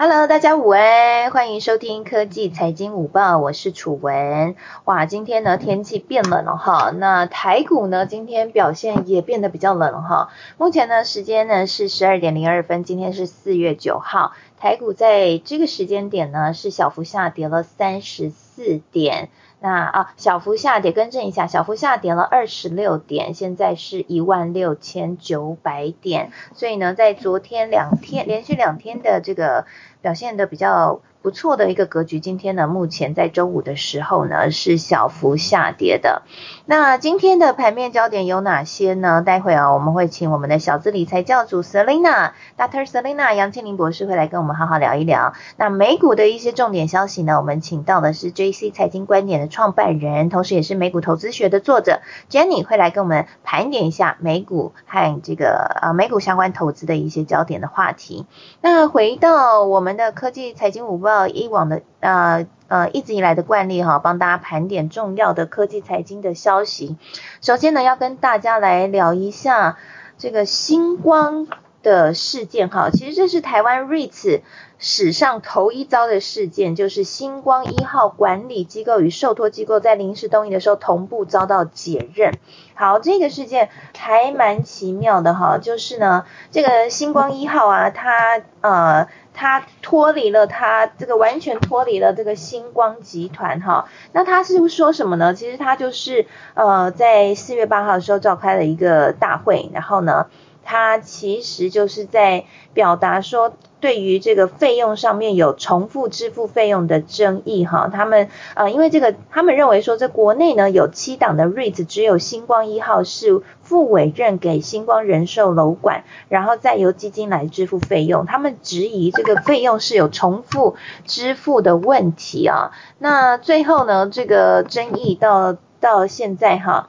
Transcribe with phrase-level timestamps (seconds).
[0.00, 4.54] Hello，大家午安，欢迎收听科技财经午报，我是楚文。
[4.84, 10.28] 哇，今天呢天气变冷了哈，那台股呢今天表现也变得比较冷哈。
[10.56, 19.30] 目前呢时间呢是十二点零二分，今天是四月九号，台股在这个时间点呢是小幅下跌了三十四点。
[19.60, 26.30] 那啊，小幅下跌，更正一下，小幅下跌了二十六点，现在是一万六千九百点。
[26.54, 29.66] 所以呢，在昨天两天连续两天的这个
[30.00, 31.00] 表现的比较。
[31.20, 36.22] 不错的一个格局，今天呢，目前在周五的时候呢是小幅下跌的。
[36.64, 39.20] 那今天的盘面焦点有哪些呢？
[39.20, 42.88] 待会啊，我们会请我们的小资理财教主 Selina，Dr.
[42.88, 45.34] Selina 杨庆林博士会来跟我们好好聊一聊。
[45.56, 58.24] 那美股的一些重点消息呢，我们请到的是 JC 财经观点的创办人，同时也是美股投资学的作者 Jenny 会来跟我们盘点一下美股和这个呃美股相关投资的一些焦点的话题。
[58.62, 61.28] 那回到我们我们的科技财经五报。
[61.28, 66.98] 以往的呃呃一直以来的惯例哈，帮大家盘点重要的科技财经的消息。
[67.40, 69.78] 首先呢，要跟大家来聊一下
[70.18, 71.46] 这个星光
[71.82, 72.90] 的事件哈。
[72.90, 74.42] 其实这是台湾 REITs
[74.78, 82.34] 史上头一遭的事件，就是星光一号管理机构与受托机构在临时动议的时候同步遭到解任。
[82.74, 89.08] 好，这个事件还蛮奇妙的哈，就是呢，这个星光一号啊，它呃。
[89.38, 95.32] 他脱离了他这个完全脱离了这个星光集团哈，那他是说什么呢？
[95.32, 100.26] 其实他就是呃在四月八号的时候召开了一个大会，然后呢，
[100.64, 103.54] 他其实就是在表达说。
[103.80, 122.72] 对于这个费用上面有重复支付费用的争议哈，他们呃因为这个他们认为说在国内呢有七档的 REITs，只有星光一号是付委任给星光人寿楼管，然后再由基金来支付费用，他们质疑这个费用是有重复支付的问题啊。
[122.98, 126.88] 那最后呢这个争议到到现在哈。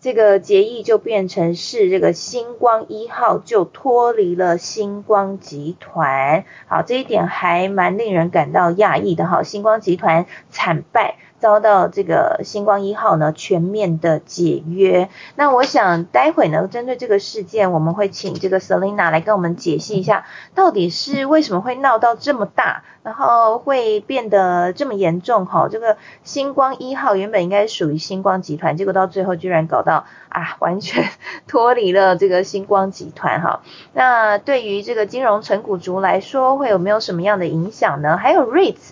[0.00, 11.16] 这个结义就变成是这个星光一号就脱离了星光集团，好，这一点还蛮令人感到讶异的哈，星光集团惨败。
[11.40, 25.68] 遭到这个星光一号呢全面的解约，那我想待会呢针对这个事件，我们会请这个 Selina 来跟我们解析一下，到底是为什么会闹到这么大，然后会变得这么严重哈？
[25.68, 31.08] 这个星光一号原本应该属于星光集团，结果到最后居然搞到啊完全
[31.48, 33.62] 脱离了这个星光集团哈。
[33.94, 38.18] 那对于这个金融成股族来说，会有没有什么样的影响呢？
[38.18, 38.90] 还有 REITs。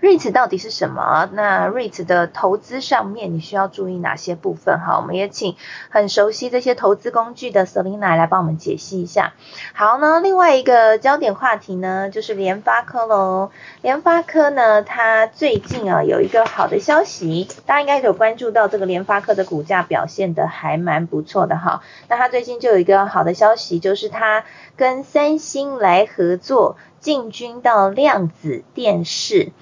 [0.00, 1.28] REITs 到底是什么？
[1.32, 4.78] 那 REITs 的投资上面你需要注意哪些部分？
[4.80, 5.56] 哈，我们也请
[5.88, 9.32] 很熟悉这些投资工具的 Selina 来帮我们解析一下。
[9.72, 13.50] 好呢，另外一个焦点话题呢，就是联发科喽。
[13.82, 21.82] 联发科呢，它最近啊有一个好的消息，大家应该有关注到这个联发科的股价表现的还蛮不错的哈。
[22.08, 24.44] 那它最近就有一个好的消息，就是它
[24.76, 29.52] 跟三星来合作，进军到量子电视。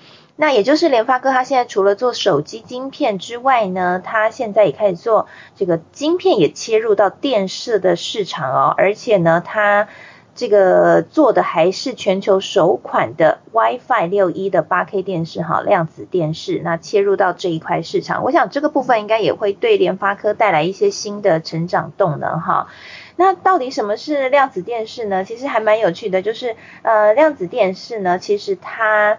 [0.43, 8.75] 那也就是联发科，它现在除了做手机晶片之外呢，它现在也开始做这个晶片，也切入到电视的市场哦。
[8.77, 9.87] 而且呢，它
[10.35, 16.61] 这个做的还是全球首款的 WiFi 六一的八 K 电视哈，量子电视。
[16.65, 22.67] 那切入到这一块市场，我想这个部分应该也会对联发科带来一些新的成长动能哈。
[23.15, 25.23] 那到底什么是量子电视呢？
[25.23, 29.19] 其实还蛮有趣的，就是呃，量子电视呢，其实它。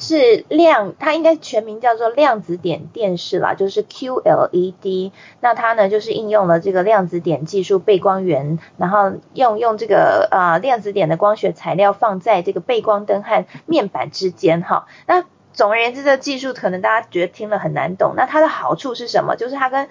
[0.00, 5.10] 是量，它应该全名叫做量子点电视啦，就是 QLED。
[5.40, 14.86] 那它呢，就是应用了这个量子点技术背光源，然后用用这个呃量子点的光学材料放在这个背光灯和面板之间哈。
[15.06, 18.14] 那总而言之，这个技术可能大家觉得听了很难懂。
[18.16, 19.34] 那它的好处是什么？
[19.34, 19.88] 就是它跟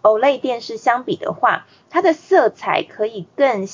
[0.00, 3.68] OLED 电视相比的话，它的色彩可以更。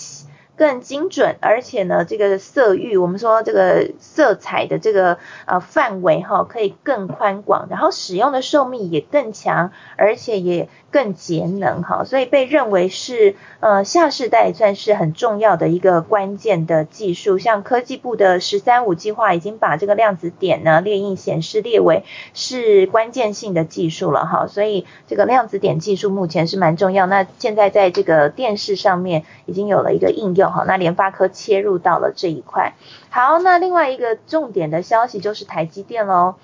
[0.57, 17.37] 更精准，而且呢，这个色域，我们说这个色彩的这个呃范围哈，可以更宽广，然后使用的寿命也更强，而且也更节能哈，所以被认为是呃下世代算是很重要的一个关键的技术。
[17.39, 27.05] 像科技部的“十三五”计划已经把这个量子点呢列印显示列为是关键性的技术了哈，所以这个量子点技术目前是蛮重要。
[27.05, 30.46] 那现在在这个电视上面已经有了一个应用。
[30.51, 32.75] 好，那联发科切入到了这一块。
[33.11, 36.37] 好，那另外一个重点的消息就是台积电喽。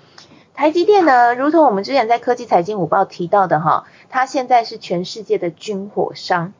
[0.53, 6.53] 台积电呢，如同我们之前在科技财经五报提到的哈，它现在是全世界的军火商。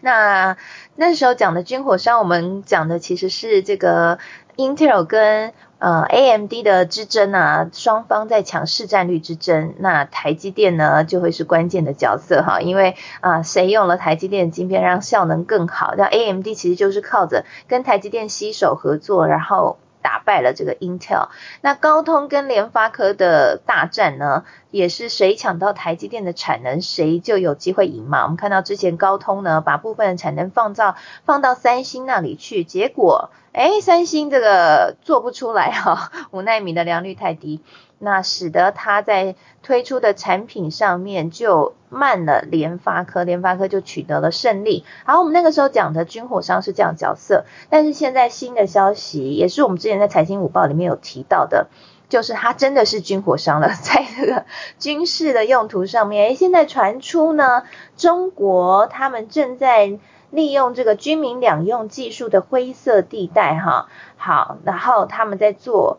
[0.00, 0.56] 那
[0.96, 4.18] 那时候讲的军火商，我们讲的其实是这个
[4.56, 9.74] Intel 跟呃 AMD 的之争呢，双方在抢市占率之争。
[9.78, 19.78] 那台积电呢就会是关键的角色哈，因为啊谁用了台积电的晶片让效能更好，那 AMD 其实就是靠着跟台积电携手合作，然后。
[20.02, 21.28] 打败了这个 Intel，
[21.60, 28.22] 那高通跟联发科的大战呢，也是谁抢到台积电的产能，谁就有机会赢嘛。
[28.22, 33.30] 我们看到之前高通呢，把部分的产能放到放到三星那里去，结果。
[33.52, 37.60] 哎，三星这个做不出来哈， 五纳米的良率太低，
[38.02, 42.40] 那使得它在推出的产品上面就慢了。
[42.40, 44.84] 联发科，联发科就取得了胜利。
[45.04, 51.68] 好，我们那个时候讲的军火商是这样角色，但是现在新的消息，也是我们之前在财经午报里面有提到的，
[52.08, 54.46] 就是它真的是军火商了， 在这个
[54.78, 57.64] 军事的用途上面，哎，现在传出呢，
[57.96, 59.98] 中国他们正在。
[60.32, 65.98] 利用这个军民两用技术的灰色地带，哈，好，然后他们在做，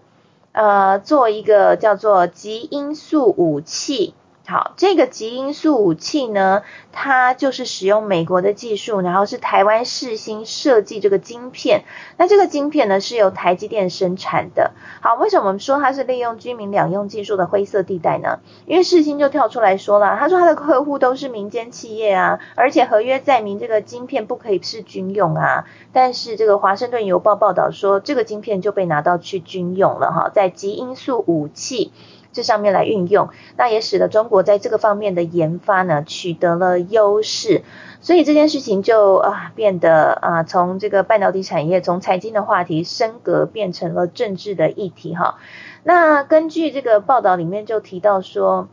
[0.53, 4.13] 呃，做一个叫做极音速武器。
[4.47, 11.83] 好，这个极音速武器呢，它就是使用美国的技术，然后是台湾世新设计这个晶片。
[12.17, 14.71] 那这个晶片呢，是由台积电生产的。
[14.99, 18.39] 好，为什么我们说它是利用居民两用技术的灰色地带呢？
[18.65, 25.65] 因为世新就跳出来说了，他说他的客户都是民间企业啊，而且合约载明这个晶片不可以是军用啊。
[25.93, 31.93] 但是这个华盛顿邮报报道说，这个晶片就被拿到去军用了哈，在极音速武器。
[32.31, 37.63] 这上面来运用，那也使得中国在这个方面的研发呢取得了优势，
[37.99, 45.37] 所以这件事情就啊变得啊从这个半导体产业从财经的话题升格变成了政治的议题哈。
[45.83, 48.69] 那根据这个报道里面就提到说，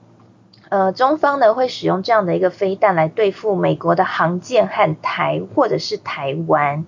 [0.69, 6.85] 呃中方呢会使用这样的一个飞弹来对付美国的航舰和台或者是台湾。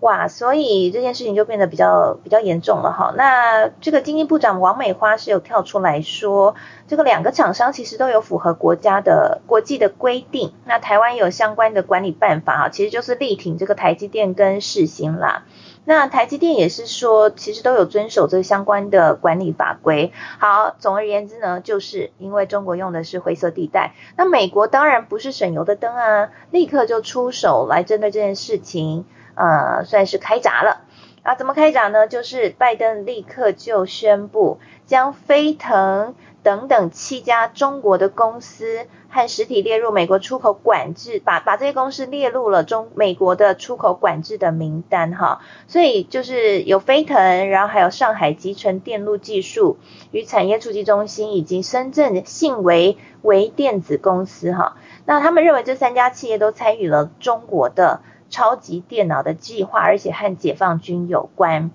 [0.00, 3.12] 哇，所以这件事情就变得比较比较严重了哈。
[3.18, 6.54] 那这个经济部长王美花是有跳出来说，
[6.88, 10.54] 这个两个厂商其实都有符合国家的国际的规定。
[10.64, 15.44] 那台湾有相关的管理办法哈，其实就是力挺这个台积电跟世新啦。
[15.84, 20.12] 那台积电也是说，其实都有遵守这相关的管理法规。
[20.38, 29.04] 好，总而言之呢，就是因为中国用的是灰色地带，那美国当然不是省油的灯啊，立刻就出手来针对这件事情。
[29.40, 30.82] 呃，算是开闸了
[31.22, 31.34] 啊？
[31.34, 32.06] 怎么开闸呢？
[32.06, 45.40] 就是拜登立刻就宣布，将飞腾等等七家中国的公司和实体列入美国出口管制，把把这些公司列入了中美国的出口管制的名单哈。
[45.68, 49.78] 所以就是有飞腾，然后还有上海集成电路技术
[50.10, 54.76] 与产业触及中心，以及深圳信维微电子公司哈。
[55.06, 58.02] 那他们认为这三家企业都参与了中国的。
[58.30, 61.70] 超级电脑的计划，而且和解放军有关。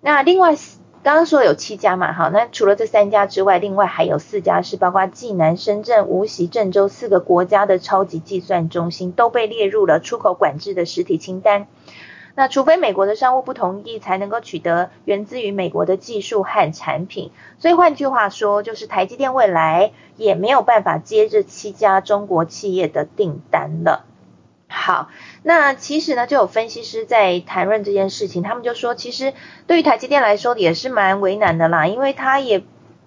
[0.00, 0.54] 那另外
[1.02, 11.66] 刚刚说有七家嘛，好，那除了这三家之外，另外还有四家是包括济南、深圳、无锡、郑州四个国家的超级计算中心都被列入了出口管制的实体清单。
[12.34, 17.30] 那除非美国的商务不同意，才能够取得源自于美国的技术和产品。
[17.58, 24.04] 所以换句话说，就是台积电未来也没有办法接这七家中国企业的订单了。
[24.78, 25.08] 好，
[25.42, 29.32] 那其实呢，就有分析师在谈论这件事情，他们就说，其实
[29.66, 32.62] 对于台积电来说也是蛮为难的啦，因为他也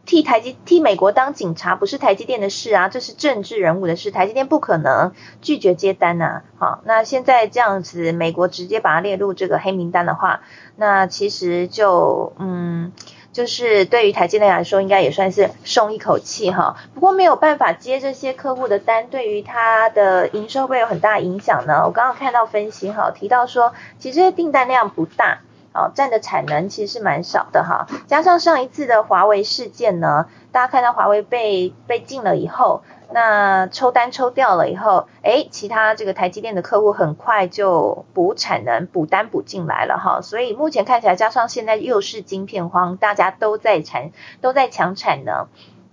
[0.06, 6.42] 替台积替美国当警察，不是台积电的事啊，这是政治人物的事，台积电不可能拒绝接单呐。
[6.58, 10.42] 好，那现在这样子，美国直接把它列入这个黑名单的话，
[10.76, 12.92] 那其实就嗯。
[13.32, 16.76] 就是对于台积电来说，应该也算是松一口气哈。
[16.94, 21.84] 不过没有办法接这些客户的单，对于它的营收会有很大影响呢。
[21.86, 25.40] 我刚刚看到分析哈，提到说，其实订单量不大，
[25.74, 27.88] 哦，占的产能其实是蛮少的哈。
[28.08, 32.82] 加上上一次的华为事件呢，大家看到华为被被禁了以后。
[33.12, 44.12] 那抽单抽掉了以后，哎，其他这个台积电的客户很快就补产能、补单补进来了哈，所以目前看起来，加上现在又是晶片荒，大家都在产、
[44.42, 45.48] 都在抢产能，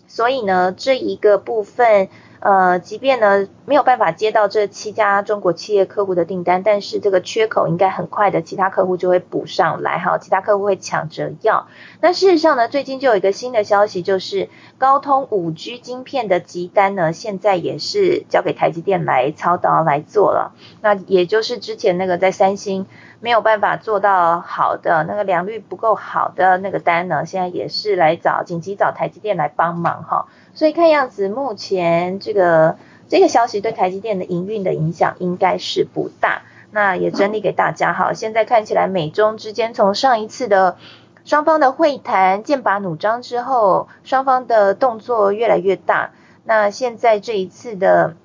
[0.06, 2.11] 所以呢，这一个部分。
[2.47, 11.67] 呃，即便呢没有办法接到这七家中国企业客户的订单，但是这个缺口应该很快的，其他客户就会补上来哈，其他客户会抢着要。
[12.00, 14.49] 那事实上呢，最近就有一个新的消息，就是
[14.79, 20.53] 高通五 G 晶片的集单呢，现在也是交给台积电来操刀来做了。
[20.83, 22.87] 那也就是之前那个在三星
[23.19, 30.26] 没有办法做到好的那个良率不够好的那个单呢，现在也是来找紧急找台积电来帮忙哈。
[30.57, 32.77] 所以看样子，目前这个
[33.09, 36.43] 这个消息对台积电的营运的影响应该是不大。
[36.73, 40.77] 那也整理给大家哈，现在看起来美中之间从上一次的
[41.25, 46.11] 双方的会谈剑拔弩张之后，双方的动作越来越大。
[46.43, 48.17] 那现在这一次的。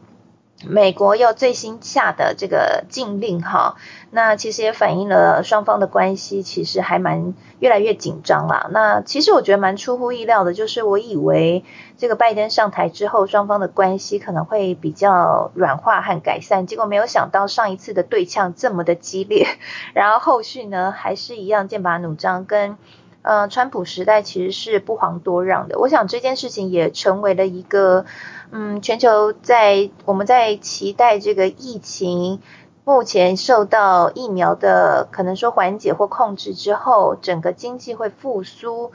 [0.63, 3.77] 美国又最新下的这个禁令哈，
[4.13, 8.67] 那其实也反映了双方的关系其实还蛮越来越紧张啦。
[8.71, 11.63] 那其实我觉得蛮出乎意料的，就是我以为
[11.97, 19.47] 这个拜登上台之后，双方的关系可能会比较软化和改善，结果没有想到上一次的对呛这么的激烈，
[19.95, 22.77] 然后后续呢还是一样剑拔弩张，跟
[23.21, 25.79] 呃川普时代其实是不遑多让的。
[25.79, 28.05] 我想这件事情也成为了一个。
[28.53, 32.41] 嗯，全球在我们在期待这个疫情
[32.83, 38.91] 目前受到疫苗的可能说缓解或控制之后，整个经济会复苏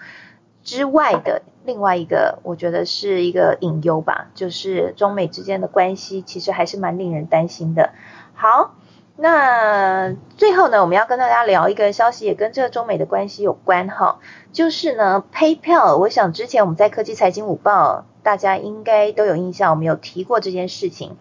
[0.65, 7.91] 之外的另外一个，我觉得是一个隐忧吧，就是中美之间的关系其实还是蛮令人担心的。
[8.35, 8.75] 好，
[9.17, 14.19] 那最后呢，我们要跟大家聊一个消息，也跟这个中美的关系有关哈，
[14.53, 18.05] 就是呢，PayPal，我想之前我们在科技财经午报。
[18.27, 21.17] 大家应该都有印象，我们有提过这件事情，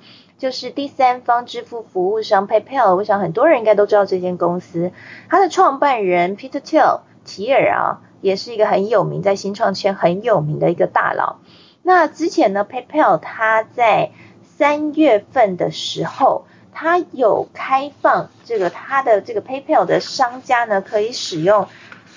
[0.46, 2.96] 就是第三方支付服务商 PayPal。
[2.96, 4.92] 我想很多人应该都知道这间公司，
[5.28, 11.38] 它的创办人 Peter Thiel 提尔啊，也是一个很有名，在新创圈很有名的一个大佬。
[11.82, 14.12] 那之前呢，PayPal 它在
[14.44, 21.68] 三月份的时候，它有开放这个它的这个 PayPal 的商家呢，可以使用。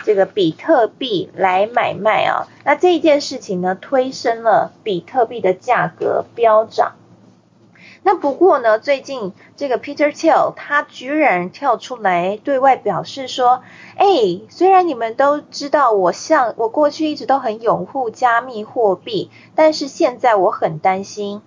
[0.04, 6.92] 这个比特币来买卖啊，那这一件事情呢，推升了比特币的价格飙涨。
[8.02, 13.62] 那不过呢，最近这个 Peter Thiel 他居然跳出来对外表示说，
[13.97, 14.07] 哎，
[14.49, 21.43] 虽然你们都知道我像我过去一直都很拥护加密货币，但是现在我很担心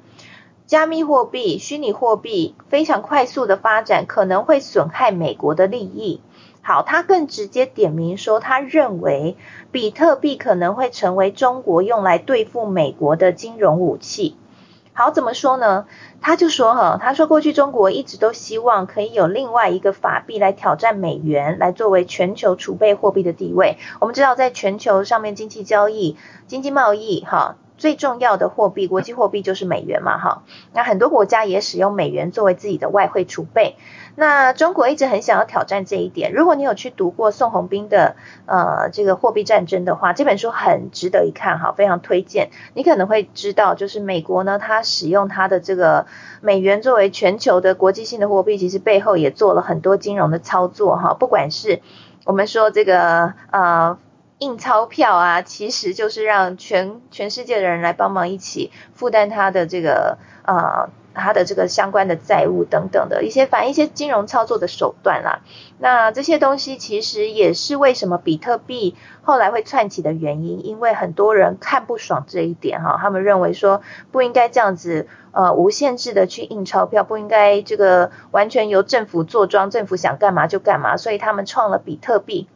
[0.67, 6.21] 加密货币、虚拟货币非常快速的发展，可能会损害美国的利益。
[6.61, 9.35] 好，他更直接点名说，他认为
[9.71, 14.37] 比特币可能会成为中国用来对付美国的金融武器。
[14.93, 15.85] 好，怎么说呢？
[16.21, 23.77] 他就说哈，他说过去中国一直都希望可以有另外一个法币来挑战美元，来作为全球储备货币的地位。
[23.99, 26.17] 我们知道，在全球上面经济交易、
[26.47, 27.55] 经济贸易，哈。
[27.77, 30.43] 最重要的货币，国际货币就是美元嘛，哈。
[30.71, 33.75] 那很多国家也使用美元作为自己的外汇储备。
[34.15, 36.33] 那中国一直很想要挑战这一点。
[36.33, 38.15] 如果你有去读过宋鸿兵的
[38.45, 42.49] 呃这个货币战争的话，这本书很值得一看，哈，非常推荐。
[42.73, 46.05] 你可能会知道，就是美国呢，它使用它的这个
[46.41, 51.13] 美元作为全球的国际性的货币，其实背后也做了很多金融的操作，哈。
[51.13, 51.81] 不管是
[52.25, 53.97] 我们说这个呃。
[54.41, 65.41] 印钞票啊，其实就是让全全世界的人来帮忙一起负担他的这个呃他的这个相关的债务等等的一些反一些金融操作的手段啦。
[65.79, 82.47] 那这些东西其实也是为什么比特币后来会窜起的原因，因为很多人看不爽这一点哈，他们认为说不应该这样子呃无限制的去印钞票，不应该这个完全由政府坐庄，政府想干嘛就干嘛，所以他们创了比特币。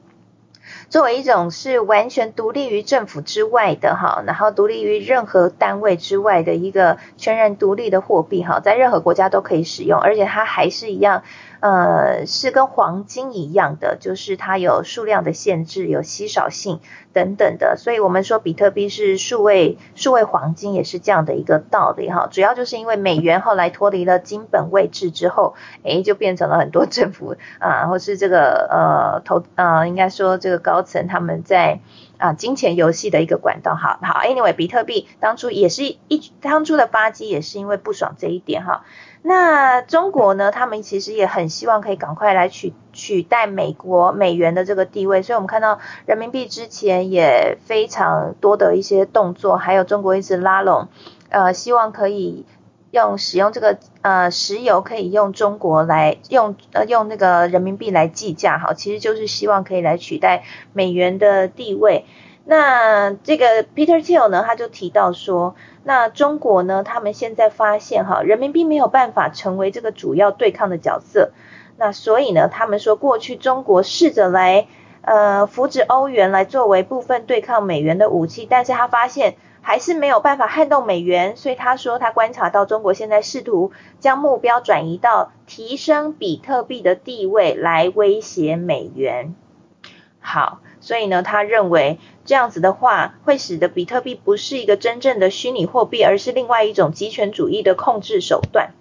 [0.89, 11.23] 作为一种是完全独立于政府之外的哈，然后独立于任何单位之外的一个全然独立的货币哈，在任何国家都可以使用，而且它还是一样。
[11.65, 16.79] 呃，是跟黄金一样的，就是它有数量的限制，有稀少性
[17.11, 22.27] 等等的，所以我们说比特币是数位数位黄金，也是这样的一个道理哈。
[22.29, 31.79] 主要就是因为美元后来脱离了金本位制之后，诶，就变成了很多政府啊，或是这个呃投呃，应该说这个高层他们在
[32.19, 33.73] 啊金钱游戏的一个管道。
[33.73, 38.83] 好好，anyway，比特币当初也是一当初的发迹也是因为不爽这一点哈。
[39.27, 40.51] 那中国呢？
[40.51, 50.89] 他们其实也很希望可以赶快来取取代美国美元的这个地位，所以我们看到人民币之前也非常多的一些动作，还有中国一直拉拢，
[51.29, 52.45] 呃，希望可以
[52.91, 62.05] 用使用这个呃石油可以用中国来用呃用那个人民币来计价，哈，其实就是希望可以来取代美元的地位。
[62.47, 71.31] 那这个 Peter Thiel 呢，他就提到说，那中国呢，他们现在发现哈，人民币没有办法成为这个主要对抗的角色，
[71.77, 74.67] 那所以呢，他们说过去中国试着来
[75.01, 89.33] 呃扶植欧元来作为部分对抗美元的武器，但是他发现还是没有办法撼动美元，所以他说他观察到中国现在试图将目标转移到提升比特币的地位来威胁美元。
[90.19, 90.59] 好。
[90.81, 98.71] 所以呢，他认为这样子的话，会使得比特币不是一个真正的虚拟货币，而是另外一种集权主义的控制手段。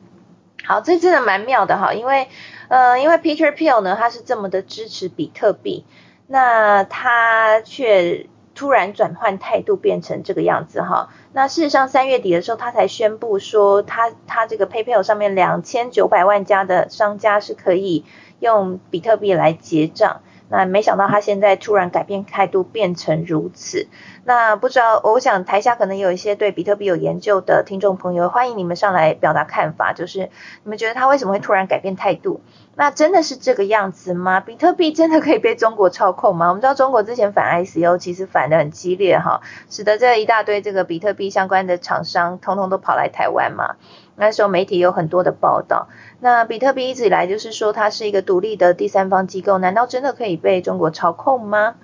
[0.64, 2.28] 好，这真的蛮妙的哈，因为
[2.68, 5.84] 呃，因为 Peter Peel 呢，他是这么的支持比特币，
[6.26, 11.10] 那他却突然转换态度，变成这个样子哈。
[11.34, 18.06] 那事实上，三月底的时候，他才宣布说，他他这个 PayPal 上面两千九百万家的商家是可以
[18.40, 20.22] 用比特币来结账。
[20.48, 23.88] 那没想到他现在突然改变态度，变成如此。
[24.24, 30.30] 那不知道，我想台下可能有一些对比特币有研究的听众朋友，欢迎你们上来表达看法，就是
[30.62, 32.40] 你们觉得他为什么会突然改变态度？
[32.76, 34.40] 那真的是这个样子吗？
[34.40, 36.48] 比特币真的可以被中国操控吗？
[36.48, 43.76] 我们知道中国之前反 ICO 其实反的很激烈哈，使得这一大堆这个比特币相关的厂商通通都跑来台湾嘛。
[44.16, 45.88] 那时候媒体有很多的报道。
[46.20, 51.74] 那比特币一直以来就是说它是一个独立的第三方机构，难道真的可以被中国操控吗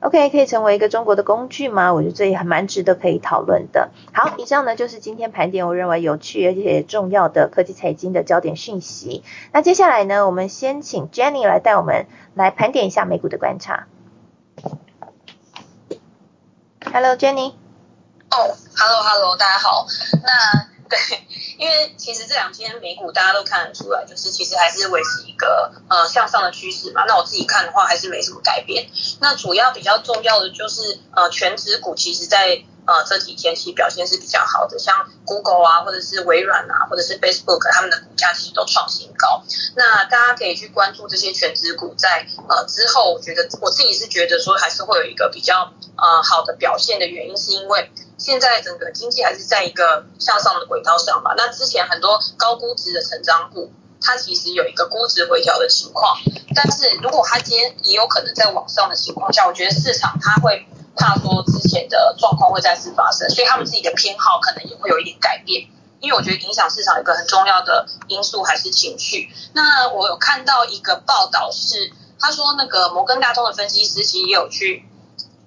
[0.00, 1.92] ？OK，可以成为一个中国的工具吗？
[1.92, 3.90] 我觉得这也还蛮值得可以讨论的。
[4.12, 9.24] 好，以上呢就是今天盘点我认为有趣而且重要的科技财经的焦点讯息。
[9.52, 13.86] 那接下来呢，我们先请 Jenny 来带我们来盘点一下美股的观察。
[16.92, 17.54] Hello，Jenny。
[18.30, 18.36] 哦
[18.76, 19.86] ，Hello，Hello，大家好。
[20.22, 20.98] 那对，
[21.58, 27.04] 因为其实这两天美股大家都看得出来，就是其实还是维持一个呃向上的趋势嘛。
[27.06, 28.88] 那我自己看的话，还是没什么改变。
[29.20, 39.42] 那主要比较重要的就是呃全指股，其实在呃这几天其实表现是比较好的，像 Google 啊，或者是微软啊，或者是 Facebook，他们的股价其实都创新高。
[39.76, 47.90] 那大家可以去关注这些全指股，在呃之后，我觉得我自己是觉得说还是会有一个比较呃好的表现的原因，是因为。
[48.18, 51.34] 现在整个经济还是在一个向上的轨道上吧。
[51.36, 53.72] 那之前很多高估值的成长股，
[54.02, 56.18] 它其实有一个估值回调的情况。
[56.54, 65.68] 但是如果它今天也有可能在往上的情况下，我觉得市场它会怕说之前的状况会再次发生，所以他们自己的偏好可能也会有一点改变。
[66.00, 69.28] 因为我觉得影响市场一个很重要的因素还是情绪。
[69.52, 74.84] 那我有看到一个报道是，他说那个摩根大通的分析师其实也有去。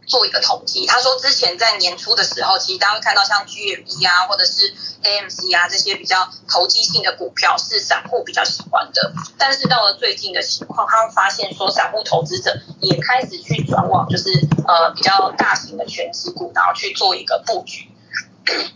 [0.07, 4.73] 做一个统计，他说之前在年初的时候，其实大家会看到像 GME 啊，或者是
[5.03, 9.13] AMC 啊这些比较投机性的股票是散户比较喜欢的。
[9.37, 14.29] 但是到了最近的情况，他会发现说散户投资者也开始去转往就是
[14.67, 17.87] 呃比较大型的全资股，然后去做一个布局。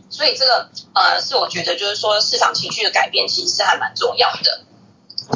[0.09, 4.61] 所以这个呃是我觉得就是说市场情绪的改变其实是还蛮重要的。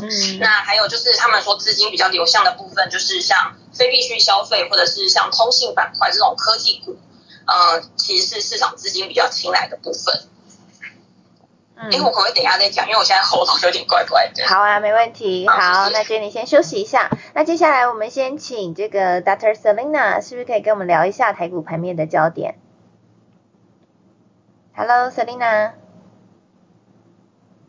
[0.01, 6.97] 嗯，那还有就是他们说资金比较流向的部分，就是像非必需消费或者是像通信板块这种科技股，
[7.47, 10.21] 呃，其实是市场资金比较青睐的部分。
[11.75, 12.85] 嗯，因为我可能等一下再讲？
[12.87, 14.45] 因为我现在喉咙有点怪怪的。
[14.47, 15.47] 好啊，没问题。
[15.47, 17.09] 好，那 Jenny 先休息一下。
[17.33, 19.55] 那接下来我们先请这个 Dr.
[19.55, 22.59] Selina，是不是可以跟我们聊一下台股盘面的焦点
[24.75, 25.71] ？Hello，Selina。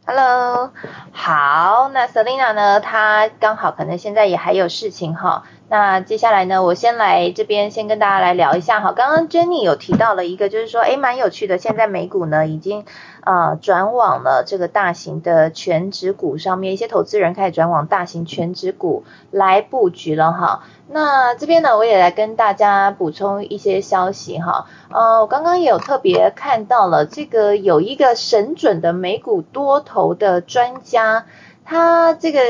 [0.06, 0.72] Hello，
[1.12, 2.80] 好，那 Selina 呢？
[2.80, 5.44] 她刚好可能现在也还有事情哈。
[5.70, 8.90] 那接下来呢，我先来这边先跟大家来聊一下哈。
[8.92, 11.58] 刚刚 Jenny 有提到了一个，就是说，诶蛮有趣的。
[11.58, 12.84] 现在美股呢，已经
[13.22, 20.64] 呃转往了这个大型的全职股上面，一些投资人开始转往大型全职股来布局了哈。
[20.88, 24.66] 那这边呢，我也来跟大家补充一些消息哈。
[24.90, 31.26] 呃，我刚刚也有特别看到了，这个有一个神准的美股多头的专家。
[31.70, 32.40] 他这个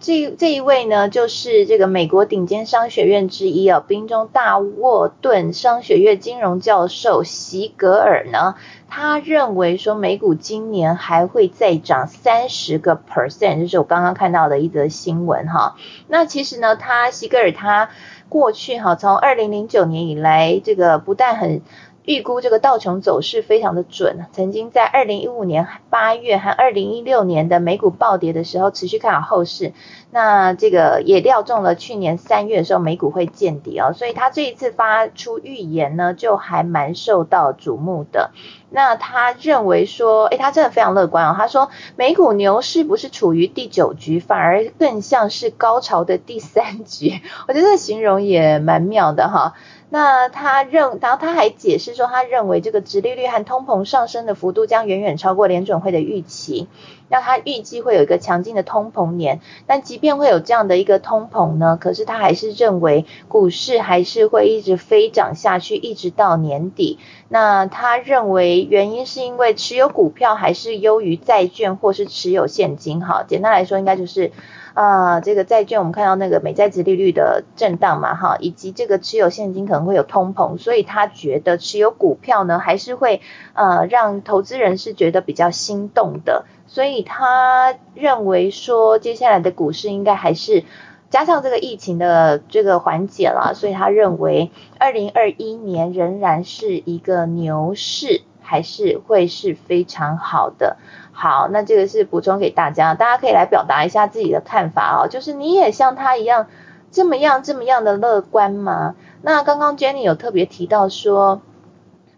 [0.00, 8.56] 这这一位呢，就是这个美国顶尖商学院之一啊，宾州大沃顿商学院金融教授席格尔呢，
[8.88, 15.76] 他认为说美股今年还会再涨三十个 percent，就是我刚刚看到的一则新闻哈。
[16.08, 17.90] 那其实呢，他席格尔他
[18.28, 21.62] 过去哈，从二零零九年以来，这个不但很。
[22.06, 29.72] 预估这个道琼走势非常的准，曾经在二零一五年八月和二零一六年的美股暴跌的时候持续看好后市，
[30.12, 38.30] 那这个也料中了去年三月的时候美股会见底哦，所以他这一次发出预言呢，就还蛮受到瞩目的。
[38.70, 49.54] 那他认为说，诶，他真的非常乐观哦，他说美股牛市不是处于第九局，反而更像是高潮的第三局，我觉得这形容也蛮妙的哈。
[49.88, 56.66] 那他认，然后他还解释说，他认为这个殖利率和通膨上升的幅度将远远超过联准会的预期。
[57.08, 66.98] 那他预计会有一个强劲的通膨年，但即便会有这样的一个通膨呢，可是他还是认为股市还是会一直飞涨下去，一直到年底。
[67.28, 73.06] 那他认为原因是因为持有股票还是优于债券或是持有现金。
[73.06, 74.32] 哈，简单来说，应该就是。
[74.76, 83.22] 呃这个债券，我们看到那个美债值利率的震荡嘛，哈，以及这个持有现金可能会有通膨，所以他觉得持有股票呢还是会
[83.54, 90.62] 呃让投资人是觉得比较心动的，所以他认为说接下来的股市应该还是。
[91.08, 100.76] 加上这个疫情的这个缓解了，所以他认为二零二一年仍然是一个牛市，还是会是非常好的。
[101.18, 105.08] 好，那这个是补充给大家，大家可以来表达一下自己的看法哦。
[105.08, 106.46] 就是你也像他一样
[106.90, 108.94] 这么样这么样的乐观吗？
[109.22, 111.40] 那刚刚 Jenny 有特别提到说，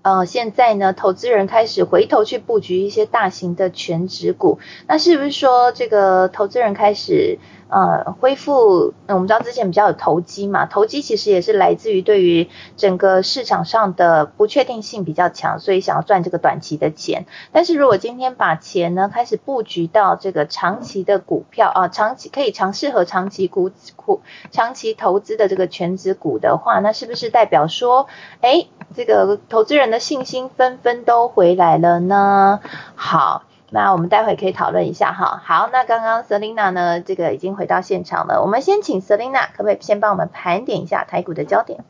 [0.03, 4.59] 呃，现在呢，投资人开始回头去布局一些大型的全职股，
[4.89, 7.39] 那是不是说这个投资人开始？
[7.68, 17.26] 呃，恢复，我们知道之前比较有投机嘛，投机其实也是来自于对于整个市场上的不确定性比较强，所以想要赚这个短期的钱。
[17.52, 28.07] 但是如果今天把钱呢开始布局到这个长期的股票啊，长期可以长适合长期股股长期投资的这个全职股的话，那是不是代表说，
[28.40, 32.61] 哎，这个投资人的信心纷纷都回来了呢？
[32.94, 33.42] 好。
[33.70, 35.42] 那我们待会可以讨论一下哈。
[35.44, 38.40] 好，那刚刚 Selina 呢，这个已经回到现场了。
[38.40, 41.85] 我们先请 Selina，可不可以先帮我们盘点一下台股的焦点？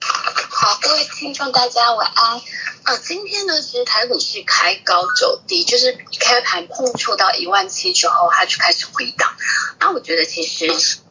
[0.00, 2.40] 好，各位听众大家晚安。
[2.84, 9.30] 呃，今天呢，其实台股是开高走低，就是开盘碰触到一万七之后，它就开始回档。
[9.78, 10.66] 那我觉得其实，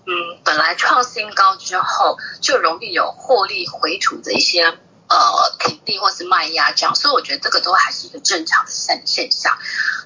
[0.05, 4.77] 嗯，本来创新高之后，就容易有获利回吐的一些。
[5.09, 9.57] 呃，平地或是卖压这样，所以我觉得这个都还是一个正常的现现象。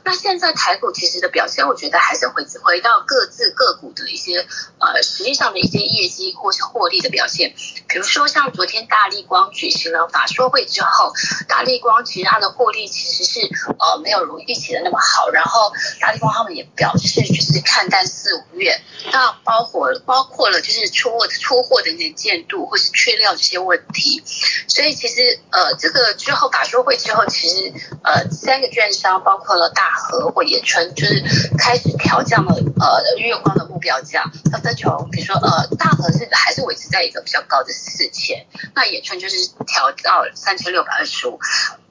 [0.04, 4.48] 那现在台股其实的表现，我觉得还是回回到各自个股的一些
[4.80, 7.54] 呃实际上的一些业绩或是获利的表现。
[7.88, 11.14] 比如说像昨天大力光举行了法说会之后，
[11.48, 13.40] 大力光其实它的获利其实是
[13.80, 15.30] 呃没有如预期的那么好。
[15.30, 24.24] 然后大力光他们也表示就是看淡四五月，那包括包括了就是出货出货的能见度或是缺料这些问题，
[24.68, 24.91] 所以。
[24.94, 27.74] 其实，呃，这个之后法说会之后，其实，
[28.04, 31.24] 呃，三个券商包括了大和或野村，就是
[31.58, 41.40] 开始调降了呃月光的目标价，那分从比如说呃大和是还是维持在一个比较高的四千，那野村就是调到三千六百二十五。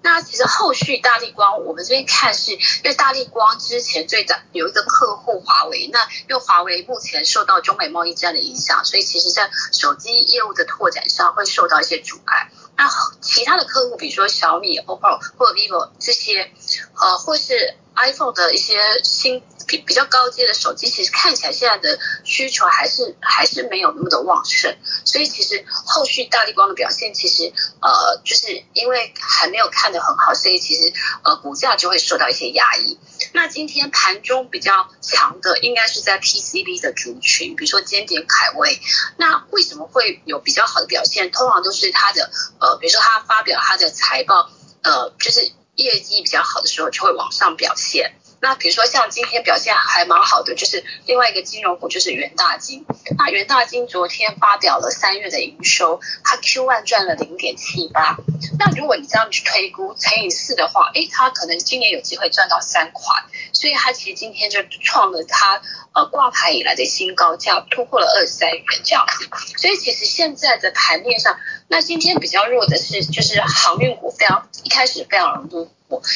[0.03, 12.49] 那其实后续大力光，我们这边看是因为大力光之前最早有一个客户华为，那因为华为目前受到中美贸易战的影响，所以其实在手机业务的拓展上会受到一些阻碍。
[12.81, 12.91] 那
[13.21, 16.51] 其他的客户，比如说小米、OPPO 或者 vivo 这些，
[16.99, 30.91] 呃，或是 iPhone 的一些新比比较高阶的手机，其实看起来现在的需求还是还是没有那么的旺盛，所以其实后续大力光的表现，其实呃，就是因为还没有看得很好，所以其实
[31.23, 32.99] 呃股价就会受到一些压抑。
[33.33, 38.81] 那今天盘中比较强的，应该是在 PCB 的族群，比如说尖点凯威。
[39.17, 41.31] 那为什么会有比较好的表现？
[41.31, 44.51] 通常都是它的呃，比如说它发表它的财报，
[44.83, 48.20] 呃，就是业绩比较好的时候，就会往上表现。
[48.41, 52.87] 那比如说像今天表现还蛮好的，就是另外一个金融股就是元大金。
[53.19, 58.17] 那元大金昨天发表了三月的营收，它 Q one 赚了零点七八。
[58.59, 63.15] 那如果你这样去推估乘以四的话，诶，它可能今年有机会赚到三块。
[63.53, 65.61] 所以它其实今天就创了它
[65.93, 69.29] 呃挂牌以来的新高价，突破了二十三元这样子。
[69.59, 75.69] 所以其实现在的盘面上，那今天比较弱的是就是航运股，非常一开始非常弱，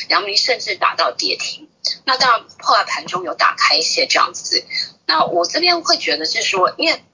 [0.09, 1.69] 阳明甚至打到跌停。
[2.05, 4.65] 那当然，后来盘中有打开一些这样子。
[5.07, 7.05] 那我这边会觉得是说，因为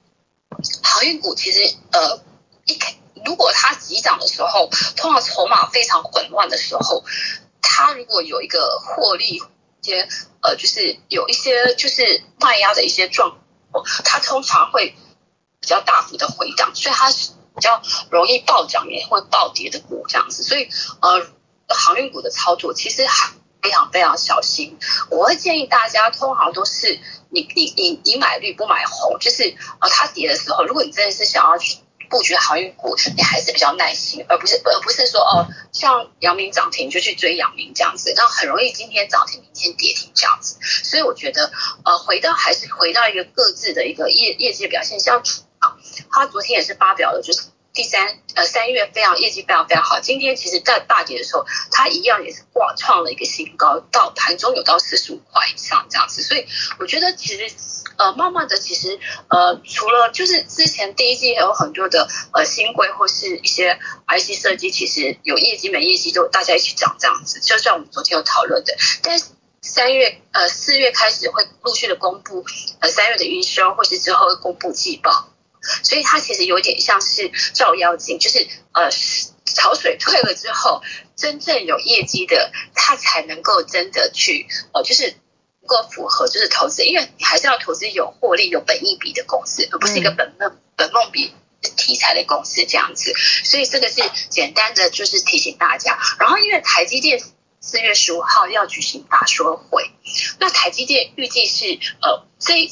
[0.81, 2.21] 航运股其实呃
[2.65, 7.03] 一开，如果它急涨的时候，通常筹码非常混乱的时候，
[7.61, 9.43] 它如果有一个获利
[9.81, 10.07] 些
[10.41, 13.37] 呃，就是有一些就是卖压的一些状
[13.71, 14.95] 况，它通常会
[15.59, 20.43] 比较大幅的回档，所以它是比较容易暴涨也会暴跌的股这样子。
[20.43, 20.69] 所以
[21.01, 21.27] 呃，
[21.67, 23.33] 航运股的操作其实还。
[23.61, 24.77] 非常非常小心，
[25.09, 31.77] 我会建议大家，通常都是你你你你买绿不买红，就是呃它跌的时候，如果你真的是想要去
[32.09, 41.51] 布局航运股，你还是比较耐心，而不是而不是说哦像阳明涨停就去追阳明这样子，那很容易今天涨停明天跌停这样子，所以我觉得
[41.85, 45.19] 呃回到还是回到一个各自的一个业业绩表现，像
[45.59, 45.77] 啊
[46.09, 47.50] 他昨天也是发表了就是。
[47.73, 49.99] 第三，呃，三月非常业绩非常非常好。
[49.99, 56.21] 今天其实，在大跌的时候，它一样也是挂创了一个新高，到盘中有到四十五块以上这样子。
[56.21, 56.45] 所以
[56.79, 57.49] 我觉得，其实，
[57.97, 67.39] 呃，慢慢的，其实，呃，除了就是之前第一季还有很多的呃新规或是一些 IC 设计，其实有业绩没业绩都大家一起涨这样子。
[67.39, 69.17] 就像我们昨天有讨论的，但
[69.61, 72.43] 三月呃四月开始会陆续的公布
[72.79, 75.29] 呃三月的营收，或是之后公布季报，
[75.83, 78.89] 所以它其实有点像是照妖镜，就是呃
[79.45, 80.81] 潮水退了之后，
[81.15, 91.33] 真正有业绩的，它才能够真的去呃就是能够符合就是投资，因为你还是要投资有获利有本益比的公司，而不是一个本梦本梦比。
[91.77, 95.99] 题材的公司这样子，所以这个是简单的，就是提醒大家。
[96.19, 97.21] 然后因为台积电
[97.59, 99.91] 四月十五号要举行法说会，
[100.39, 102.67] 那台积电预计是呃这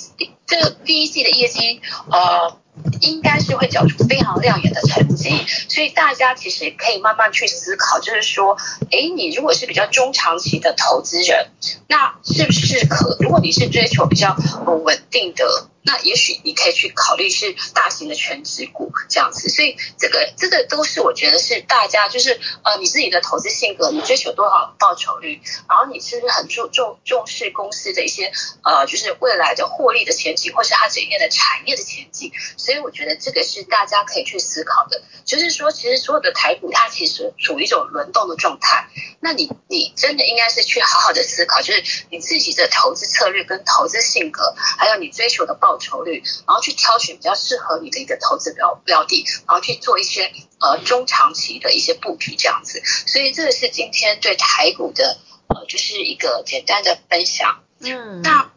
[0.48, 2.60] 这第一季的业绩呃
[3.02, 8.58] 应该是会缴出非常亮眼的成绩，所以大家其实可以慢慢去思考，就是说，
[8.92, 11.50] 哎，你如果是比较中长期的投资人，
[11.88, 13.18] 那是不是可？
[13.20, 14.36] 如果你是追求比较
[14.84, 15.69] 稳定的。
[15.82, 28.32] 那也许你可以去考虑是大型的全职股这样子，所以这个这个都是我觉得是大家就是呃你自己的投资性格，你追求多少报酬率，然后你是不是很注重重视公司的一些
[28.64, 38.90] 呃就是未来的获利的前景，或是它整个的产业的前景，所以我觉得这个是大家可以去思考的，就是说其实所有的台股它其实处于一种轮动的状态，
[39.22, 45.69] 那你你真的应该是去好好的思考，就是你自己的投资策略跟投资性格，还有你追求的报。
[45.78, 52.82] 筹率，然后去挑选比较适合你的一个投资标标的，然后去做一些呃中长期的一些布局这样子。
[53.06, 57.64] 所以这个是今天对台股的呃就是一个简单的分享。
[57.82, 58.52] 嗯，那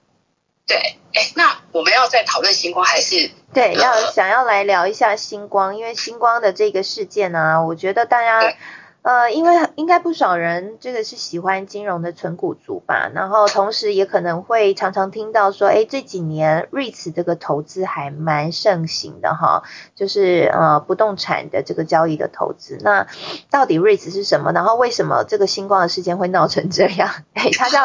[0.66, 8.54] 对，哎，那我们要再讨论星光还是对要想要来聊一下星光，因为星光的这个事件呢，我觉得大家。
[9.02, 19.64] 呃，因为应该不少人这个是喜欢金融的存股族吧，然后同时也可能会常常听到说，哎，这几年 REITs 这个投资还蛮盛行的哈，
[19.96, 22.78] 就是呃不动产的这个交易的投资。
[22.80, 23.08] 那
[23.50, 24.52] 到底 REITs 是什么？
[24.52, 27.10] 然后为什么这个星光的事件会闹成这样？
[27.34, 27.80] 哎，它叫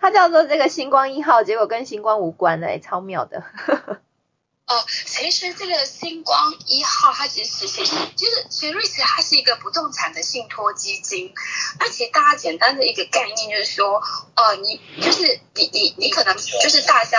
[0.00, 3.42] 它叫做这个星光一号，结果跟星光无关哎，超妙的。
[3.66, 3.98] 呵呵
[4.72, 11.34] 哦，其实这个星光一号，它其实其实就是其实瑞士它是一个不动产的信托基金。
[11.78, 14.02] 那其实大家简单的一个概念就是说，
[14.34, 17.18] 呃，你就是你你你可能就是大家，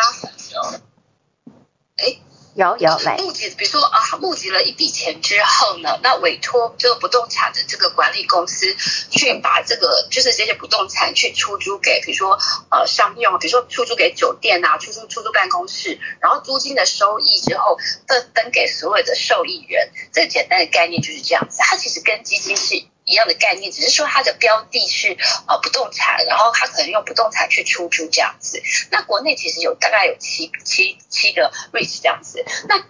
[1.98, 2.20] 哎。
[2.56, 8.76] 有有来募集，比如说啊，募集了一笔钱之后呢，那委托这个不动产的这个管理公司
[9.10, 12.38] 去把这个就是这些不动产去出租给，比如说
[12.70, 19.92] 呃商用，比如说出租给酒店啊，出租出租办公室，然后租金的收益之后分分给所有的受益人。
[20.12, 22.84] 这简单的概念就是这样子，它其实跟基金是。
[23.06, 28.62] 一样的概念，只是说它的标的是呃不动产，然后它可能用不动产去出租这样子。
[28.92, 32.46] 那国内其实有大概有七七七个 REIT 这样子。
[32.68, 32.84] 那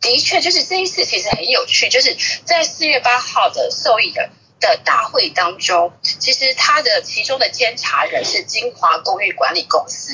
[0.00, 10.12] 的确就是这一次其实很有趣，就是在四月八号的受益人的大会当中，其实它的其中的监察人是金华公寓管理公司。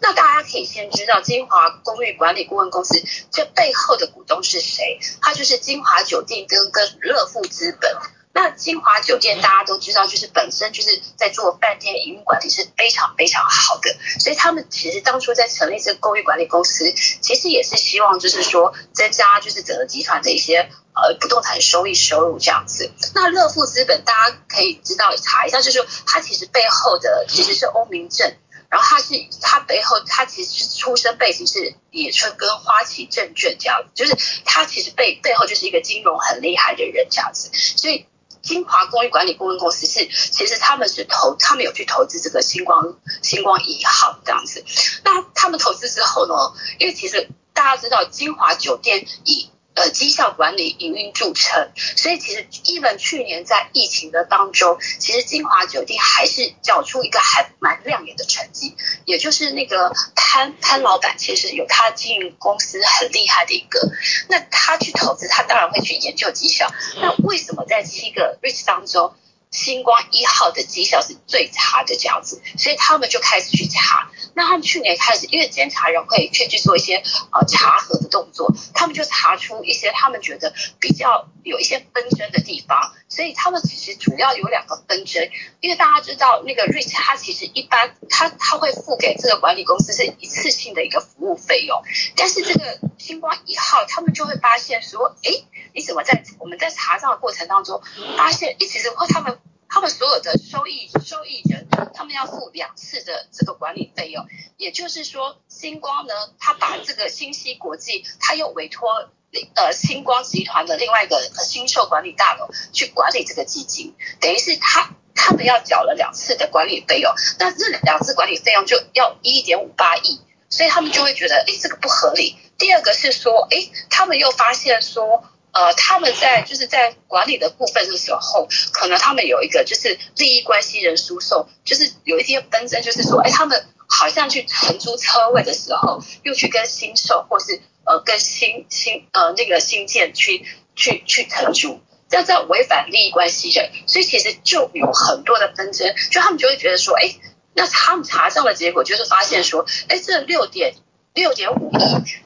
[0.00, 3.02] 那大家可以先知道金华公寓管理顾问公司
[3.32, 4.98] 这背后的股东是谁？
[5.20, 7.96] 它就是金华酒店跟跟乐富资本。
[8.36, 22.90] 那金华酒店大家都知道，就是本身就是在做饭店营运管理是非常非常好的，所以他们其实当初在成立这个公寓管理公司，其实也是希望就是说增加就是整个集团的一些呃不动产收益收入这样子。
[23.14, 28.36] 那乐富资本大家可以知道查一下，就是说它其实背后的其实是欧明正，
[28.68, 38.08] 然后他是他背后他其实是出身背景是野村跟花旗证券这样子，就是他其实背背后就是一个金融很厉害的人这样子，所以。
[38.44, 44.64] 金华公寓管理顾问公司是，其实他们是投，他们有去投资这个星光星光一号这样子。
[45.02, 46.34] 那他们投资之后呢？
[46.78, 63.80] 因为其实大家知道，金华酒店以呃绩效管理营运著称，所以其实一本去年在疫情的当中，其实金华酒店还是缴出一个还蛮亮眼的成绩，也就是那个潘潘老板其实有他经营公司很厉害的一个，
[64.28, 66.70] 那他去投资，他当然会去研究绩效。
[67.00, 69.14] 那为什么在七个 rich 当中？
[69.54, 74.10] 星光一号的绩效是最差的这样子，所以他们就开始去查。
[74.34, 76.96] 那他们去年开始，因为监察人会去去做一些
[77.30, 82.92] 呃查核的动作，他们就查出一些他们觉得比较有一些纷争的地方。
[83.08, 91.80] 所以他们其实主要有两个纷争，因为大家知道那个 Rich 他其实一般他他会付给这个管理公司是一次性的一个服务费用，
[92.16, 95.30] 但是这个星光一号他们就会发现说，哎，
[95.74, 97.82] 你怎么在我们在查账的过程当中
[98.16, 99.38] 发现，其实他们。
[99.66, 104.24] 他们所有的收益收益人，他们要付两次的这个管理费用，
[104.56, 109.10] 也就是说，星光呢，他把这个新西国际，他又委托
[109.56, 122.38] 呃星光集团的另外一个新售管理大楼去管理这个基金，等于是他他们要缴了两次的管理费用，那这两次管理费用就要一点五八亿，所以他们就会觉得，哎，这个不合理。
[122.58, 141.80] 第二个是说，哎，他们又发现说，呃，他们在就是在管理的部分的时候，可能他们有一个就是利益关系人输送，就是有一些纷争，就是说，哎，他们好像去承租车位的时候，又去跟新售或是呃跟新新呃那个新建去去去承租。
[142.06, 147.14] 这样子违反利益关系人，所以其实就有很多的纷争，就他们就会觉得说，哎，
[147.54, 150.74] 那他们查账的结果就是发现说，哎，这六点
[151.14, 151.78] 六点五亿，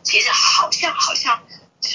[0.03, 1.43] 其实好像好像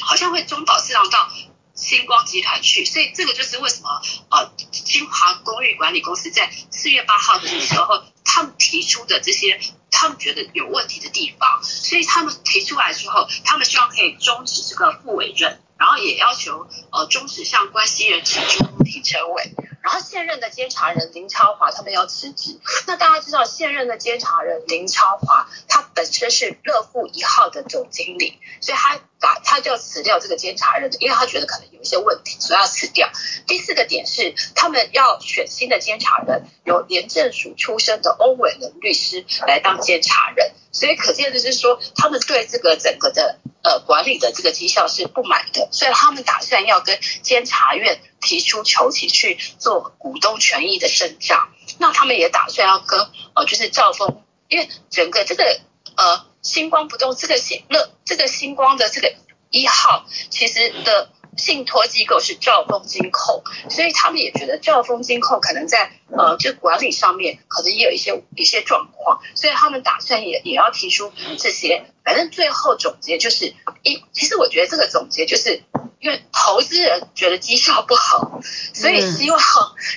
[0.01, 1.29] 好像会中岛市场到
[1.75, 9.59] 星光集团去，所以这个就是为什么呃，金华公寓管理公司在四月八号的时候，他们提出的这些
[9.91, 15.59] 他们觉得有问题的地方，所以他们提出来之后，他们希望可以终止这个副委任。
[15.75, 19.53] 然后也要求呃终止向关系人承租停车位，
[19.83, 22.57] 然后现任的监察人林超华他们要辞职。
[22.87, 33.09] 那大家知道现任的监察人林超华，他本身是乐富一号的总经理，所以他把他就要辞掉这个监察人，因为他觉得可能有一些问题，所以要辞掉。
[33.45, 43.39] 第四个点是他们要选新的监察人，由廉政署出身的欧伟伦律师来当监察人，所以可见的是说他们对这个整个的。
[43.65, 51.49] 呃，管理的这个绩效是不满的，所以他们打算要跟监察院提出求起去做股东权益的伸张。
[51.77, 52.99] 那他们也打算要跟
[53.35, 55.61] 呃，就是兆丰，因为整个这个
[55.95, 59.13] 呃星光不动这个星乐这个星光的这个
[59.51, 61.09] 一号，其实的。
[61.37, 71.85] 信托机构是兆丰金控，所以他们也觉得兆丰金控可能在呃这管理上面可能也有一些一些状况，所以他们打算也也要提出这些。
[72.03, 75.63] 反正最后总结就是一，其实我觉得这个总结就是
[75.99, 78.41] 因为投资人觉得绩效不好，
[78.73, 79.39] 所以希望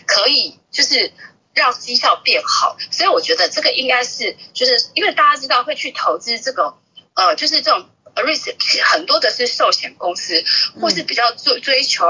[0.06, 1.12] 可以就是
[1.54, 2.76] 让绩效变好。
[2.90, 6.74] 所以我觉得这个应该是就是因为大家知道会去投资这个
[7.14, 7.88] 呃就是这种。
[8.22, 10.44] Risk 很多的是寿险公司，
[10.80, 12.06] 或是比较追追求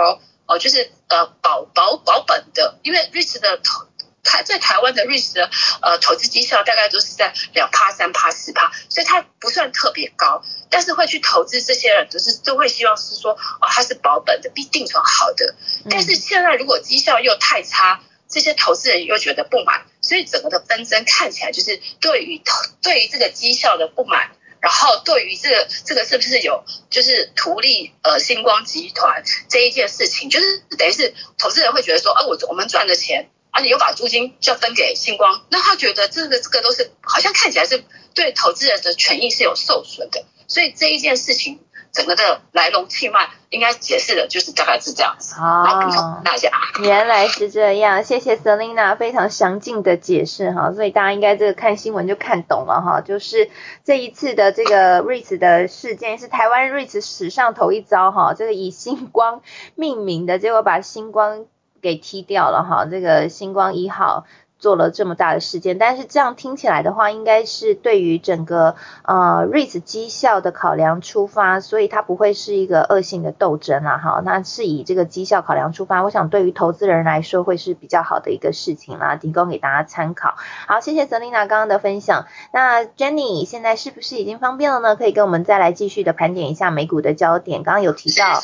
[0.47, 3.87] 哦，就是呃保保保本的，因为 risk 的投
[4.23, 5.51] 台在台湾的 risk 的
[5.83, 15.55] 呃投资绩效大概都是在两趴三趴四趴，所以它不算特别高，但是会去投资这些人就是都会希望是说哦它是保本的，比定存好的，
[15.91, 24.31] 但是现在如果绩效又太差，这些投资人又觉得不满，所以整个的纷争看起来就是对于投对于这个绩效的不满。
[24.61, 41.61] 然后对于这个这个是不是有就是图利呃星光集团这一件事情，就是等于是投资人会觉得说啊我我们赚的钱，啊，你又把租金就要分给星光，那他觉得这个这个都是好像看起来是对投资人的权益是有受损的，所以这一件事情。
[41.97, 46.51] 整个的来龙去脉应该解释的就是大概是这样子，好，补充大家。
[46.83, 53.49] 原来是这样，谢谢 Selina 非常详尽的解释哈，所以大家应该这个看新闻就看懂了哈，就是
[53.83, 59.41] 这一次的这个 REITs 的事件是台湾 REITs 史上头一遭哈，这个以星光
[59.75, 61.47] 命名的结果把星光
[61.81, 64.27] 给踢掉了哈，这个星光一号。
[64.59, 80.35] 做了这么大的事件，但是这样听起来的话，应该是对于整个呃 REITs 绩效的考量出发，所以它不会是一个恶性的斗争啦，哈，那是以这个绩效考量出发，我想对于投资人来说会是比较好的一个事情啦，提供给大家参考。
[80.67, 82.27] 好，谢谢 Selina 刚刚的分享。
[82.53, 84.97] 那 Jenny 现在是不是已经方便了呢？
[84.97, 87.63] 可以跟我们再来继续的盘点一下美股的焦点。
[87.63, 88.41] 刚刚有提到，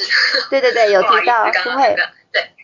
[0.51, 1.97] 对对对，有提到，不会。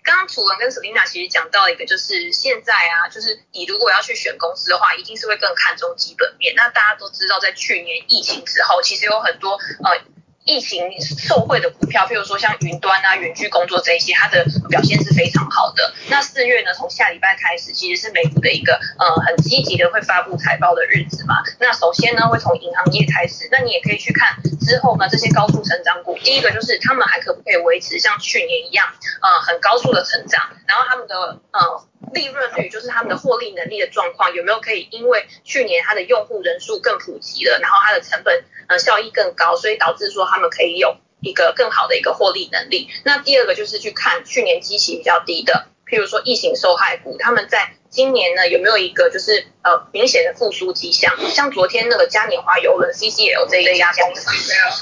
[0.09, 6.55] 刚刚楚文跟 Selina 其实讲到一个，就是现在啊，就是你如果要去选公司的话，一定是会更看重基本面。
[6.57, 9.53] 那大家都知道，在去年疫情之后，其实有很多
[9.85, 10.01] 呃。
[10.49, 15.93] 疫情受惠的股票，譬如说像云端啊、远距工作这一些，它的表现是非常好的。
[16.09, 21.35] 那四月呢，从下礼拜开始，其实是美股的一个呃很积极的会发布财报的日子嘛。
[21.61, 23.47] 那首先呢，会从银行业开始。
[23.53, 28.87] 那你也可以去看之后呢，这些高速成长股，第一个就是他们还可不可以维持像去年一样，
[29.21, 31.15] 呃很高速的成长，然后他们的
[31.53, 31.85] 呃。
[32.15, 42.89] 利润率就是他们的获利能力的状况有没有可以因为去年它的用户人数更普及了，然后它的成本呃效益更高，所以导致说他们可以有一个更好的一个获利能力。
[43.05, 51.15] 那第二个就是去看去年基期比较低的，譬如说疫情受害股，他们在今年呢有没有一个就是呃明显的复苏迹象？
[51.31, 54.31] 像昨天那个嘉年华邮轮 CCL 这一家公司，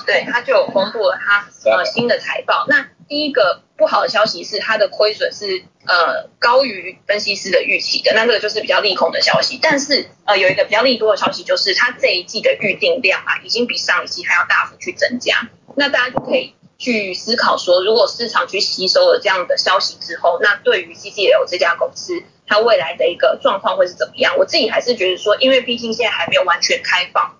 [0.07, 2.67] 对，它就公布了它呃新的财报。
[2.69, 5.65] 那第一个不好的消息是它的亏损是。
[5.89, 9.57] 呃，高于分析师的预期的，那这个就是比较利空的消息。
[9.63, 15.49] 但是呃，有一个比较利多的消息，就是它这一季的预定量啊，已经比上一季还要大幅去增加。
[15.77, 24.37] 那大家就可以去思考说，如果市场去吸收了这样的消息之后，那对于 CCL 这家公司它未来的一个状况会是怎么样。
[24.39, 27.37] 我自己还是觉得说，因为毕竟现在还没有完全开放。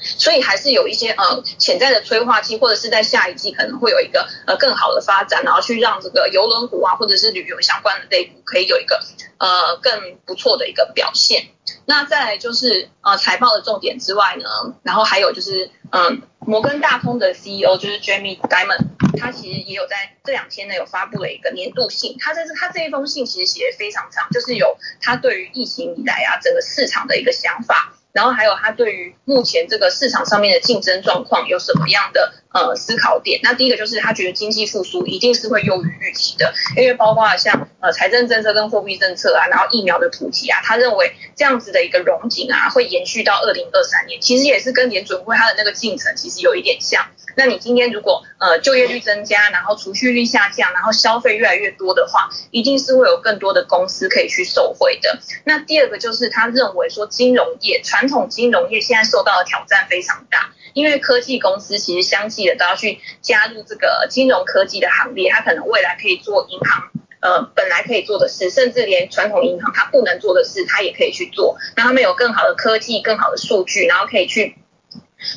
[0.00, 9.00] 所以还是有一些呃潜在的催化剂，或者是在下一季可能会有一个呃更好的发展，然后去让这个游轮股啊，或者是旅游相关的类股可以有一个
[9.38, 11.48] 呃更不错的一个表现。
[11.84, 18.78] 那再来就是呃财报的重点之外呢，然后还有就是嗯摩根大通的 CEO 就是 Jamie Dimon，
[19.18, 27.94] 他其实也有在这两天呢有发布了一个年度信，他这是他这一封信其实写的非常长，就是有他对于疫情以来啊整个市场的一个想法。
[28.16, 33.40] 然后还有他对于目前这个市场上面的竞争状况有什么样的呃思考点？
[33.42, 47.06] 那第一个就是他觉得经济复苏一定是会优于预期的，因为包括像呃财政政策跟货币政策啊，然后疫苗的普及啊，他认为这样子的一个融景啊会延续到二零二三年，其实也是跟联准会它的那个进程其实有一点像。
[47.38, 55.18] 那你今天如果呃就业率增加，然后储蓄率下降，然后消费越来越多的话，一定是会有更多的公司可以去受惠的。
[55.44, 71.56] 那第二个就是他认为说金融业传统金融业现在受到的挑战非常大，因为科技公司其实相继的都要去加入这个金融科技的行列，它可能未来可以做银行呃本来可以做的事，甚至连传统银行它不能做的事，它也可以去做。
[71.76, 74.54] 那他们有更好的科技、更好的数据，然后可以去。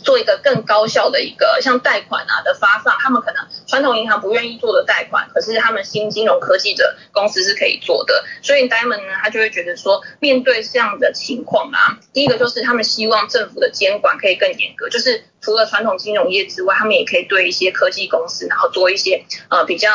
[0.04, 8.26] 做一个更高效的一个像贷款啊的发放，他们可能传统银行不愿意做的贷款，可是他们新金融科技的公司是可以做的。
[8.42, 19.90] 所以 Diamond 呢，他就会觉得说，面对这样的情况啊，第一个就是他们希望政府的监管可以更严格，就是除了传统金融业之外，他们也可以对一些科技公司，然后做一些呃比较。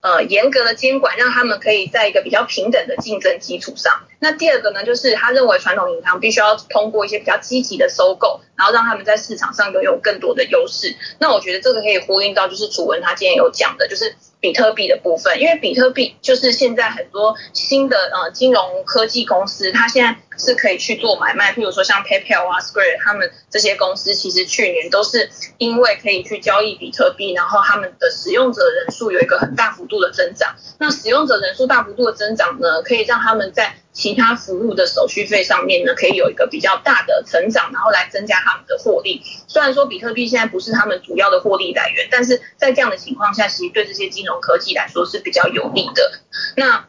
[0.00, 4.04] 呃，严格的监管让他们可以在一个比较平等的竞争基础上。
[4.20, 10.94] 那第二个呢，就是他认为传统银行必须要通过一些比较积极的收购，然后让他们在市场上拥有更多的优势。
[11.18, 20.16] 那我觉得这个可以呼应到，就是楚文他今天有讲的，就是比特币的部分，因为比特币就是现在很多新的呃金融科技公司，它现在。
[20.40, 30.54] 是可以去做买卖，譬如说像 PayPal 啊、Square 他们这些公司，其实去年都是因为可以去交易比特币，然后他们的使用者人数有一个很大幅度的增长。
[30.78, 39.20] 那使用者人数大幅度的增长呢，可以让他们在其他服务的手续费上面呢，可以有一个比较大的成长，然后来增加他们的获利。
[39.48, 46.20] 虽然说比特币现在不是他们主要的获利来源，但是在这样的情况下，其实对这些金融科技来说是比较有利的。
[46.56, 46.86] 那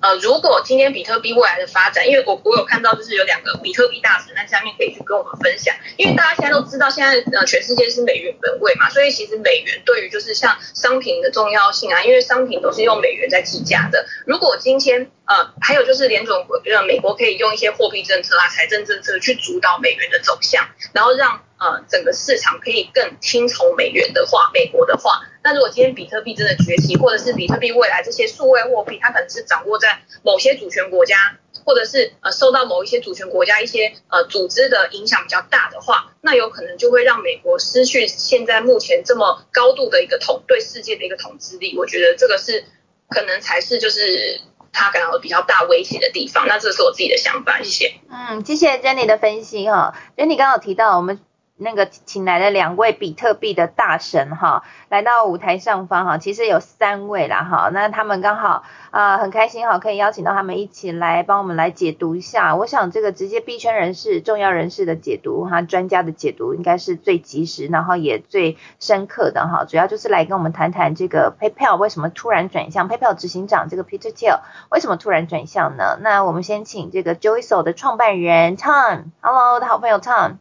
[0.00, 14.06] 呃，如果今天比特币未来的发展，因为我我有看到，就是有两个比特币大神在下面可以去跟我们分享，因为大家现在都知道，现在呃全世界是美元本位嘛，所以其实美元对于就是像商品的重要性啊，因为商品都是用美元在计价的。
[14.26, 25.20] 如果今天呃还有就是联总呃美国可以用一些货币政策啊、财政政策去主导美元的走向，然后让呃整个市场可以更听从美元的话，美国的话。
[25.42, 41.76] 那如果今天比特币真的崛起，或者是比特币未来这些数位货币，它可能是掌握在某些主权国家，或者是呃受到某一些主权国家一些呃组织的影响比较大的话，那有可能就会让美国失去现在目前这么高度的一个统对世界的一个统治力。
[41.78, 42.64] 我觉得这个是
[43.08, 44.40] 可能才是就是
[44.72, 46.46] 他感到比较大威胁的地方。
[46.46, 47.94] 那这是我自己的想法，谢谢。
[48.10, 49.94] 嗯，谢谢 Jenny 的分析哈。
[50.16, 51.18] Jenny 刚好提到我们。
[51.62, 62.56] 那个请来的两位比特币的大神哈，来到舞台上方哈，其实有三位啦哈，那他们刚好啊很开心哈，可以邀请到他们一起来帮我们来解读一下。
[62.56, 69.64] 我想这个直接币圈人士、重要人士的解读哈，专家的解读应该是最及时，然后也最深刻的哈。
[69.64, 74.40] 主要就是来跟我们谈谈这个 PayPal 为什么突然转向，PayPal 执行长这个 Peter Thiel
[74.70, 75.98] 为什么突然转向呢？
[76.00, 80.36] 那我们先请这个 Joyso 的创办人 Tom，Hello，的好朋友 Tom。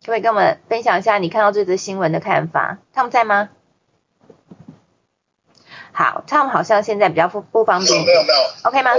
[0.00, 2.78] 可不可以跟我们分享一下你看到这则新闻的看法？
[2.92, 3.50] 他们在吗？
[5.92, 8.04] 好，他们好像现在比较不不方便。
[8.04, 8.40] 没有没有。
[8.64, 8.90] OK 吗？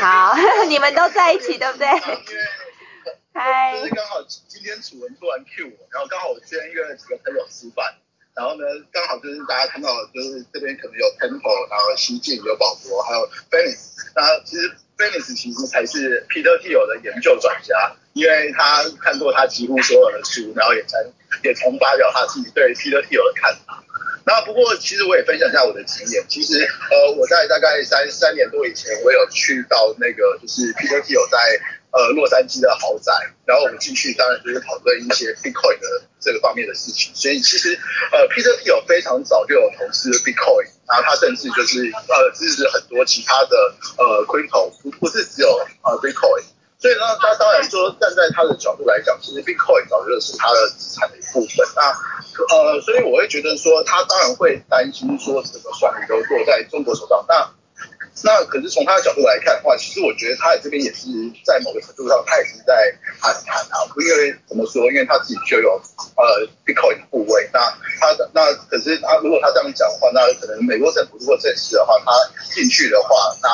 [0.00, 0.34] 好，
[0.68, 1.86] 你们都在一起对不对？
[3.34, 3.78] 嗨。
[3.78, 7.94] 就是刚好今天楚文突然 Q 我，然后刚好我今天约了几个朋友吃饭，
[8.34, 14.76] 然后呢刚好就是大家看到就是这边可能有 Temple，然后西晋有保博，还有 Venice，那其实。
[14.98, 21.00] Venice 其实才是 Peter Thiel 的研究专家，因为他看过他几乎所有的书，然后也曾
[21.42, 23.82] 也曾发表他自己对 Peter t i l 的看法。
[24.24, 31.38] 那不过其实我也分享一下我的经验，其实呃我在大概三三年多以前，我有去到那个就是 Peter Thiel 在
[31.90, 33.12] 呃洛杉矶的豪宅，
[33.44, 37.12] 然后我们进去当然就是讨论一些 Bitcoin 的这个方面的事情。
[37.14, 37.76] 所以其实
[38.12, 40.66] 呃 Peter Thiel 非常早就有投资 Bitcoin。
[40.86, 45.48] 然后他甚至就是呃支持很多其他的呃 crypto，不不是只有
[45.82, 46.42] 呃 Bitcoin，
[46.82, 51.64] 所以呢，他当然说站在他的角度来讲，其实 Bitcoin 早就是他的资产的一部分。
[51.76, 51.94] 那
[52.50, 57.24] 呃，所以我会觉得说，他当然会担心说整个算力都落在中国手上。
[57.28, 57.48] 那
[58.24, 61.06] 那可是从他的角度来看的话，其实我觉得他这边也是
[61.44, 62.74] 在某个程度上，他也是在
[63.20, 64.82] 谈谈啊，因为怎么说？
[64.90, 65.80] 因为他自己就有
[66.18, 67.60] 呃 Bitcoin 的部位，那
[68.00, 72.10] 他的那可是他如果他这样讲的话，那可能美国政府如果正式的话，他
[72.52, 73.48] 进去的话，那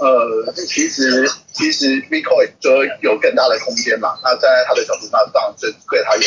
[0.00, 4.18] 呃其实其实 Bitcoin 就有更大的空间嘛。
[4.22, 6.26] 那站在他的角度，那当然对对他有利。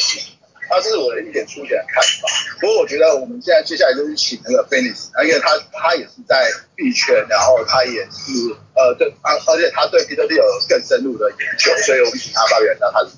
[0.69, 2.29] 那这是我的一点粗浅的看法。
[2.61, 8.31] 不过我觉得我们现在接下来就是请那个 f i n i s 因为他他也是在币圈，然后他也是
[8.73, 13.09] 呃对，而而且他对比特币有更深入的研究，所以我们请他发表一下他的。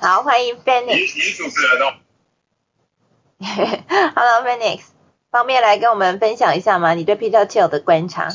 [0.00, 1.94] 好，欢迎 Phoenix 女主持人哦。
[4.14, 4.80] Hello，Phoenix，
[5.30, 6.92] 方便来跟我们分享一下吗？
[6.94, 8.28] 你对 Peter Thiel 的观察？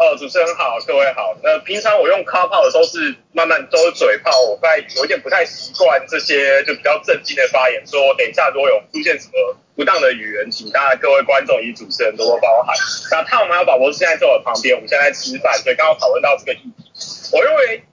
[0.00, 1.36] 呃，主持人好，各位好。
[1.42, 7.86] 那平常我用卡炮的时候是慢慢都是嘴炮，我在有一点不太习惯这些就比较正经的发言。
[7.86, 12.74] 说等一下如果有出现什么不当的语言，请大家各位观众以及主持人多多包涵。
[13.10, 16.90] 那汤姆还有宝博士现在在我旁边，我们现在在吃饭，所以刚刚讨论到这个议题。
[17.34, 17.84] 我认为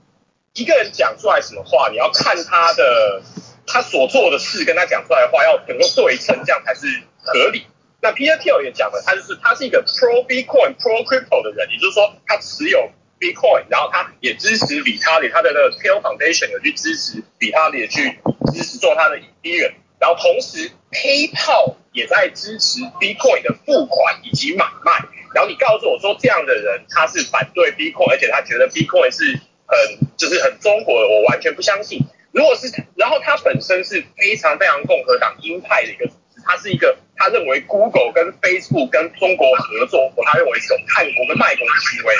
[0.53, 3.21] 一个人讲出来什么话，你要看他的
[3.67, 6.87] 他所做的事跟他讲出来的话要能够对称，这样才是
[7.21, 7.67] 合理。
[7.99, 18.19] 那 Peter Tiel 也讲了，他就是他是一个 pro Bitcoin pro crypto 的人，也就是说他持有 Bitcoin，然后他也支持比特币，他的那个 Thiel Foundation 有去支持比特币去
[18.53, 19.57] 支持做他的以太币，
[19.99, 24.93] 然后同时 PayPal 也在支持 Bitcoin 的付款以及买卖。
[25.33, 32.05] 然后你告诉我说这样的人他是反对 Bitcoin，而且他觉得 Bitcoin 是很就是很中国的，我完全不相信。
[32.31, 36.07] 如果是，然后他本身是非常非常共和党鹰派的一个。
[36.47, 42.15] 他是一个，他认为 Google 跟 Facebook 跟中国合作，他认为是种叛国跟卖国的行为。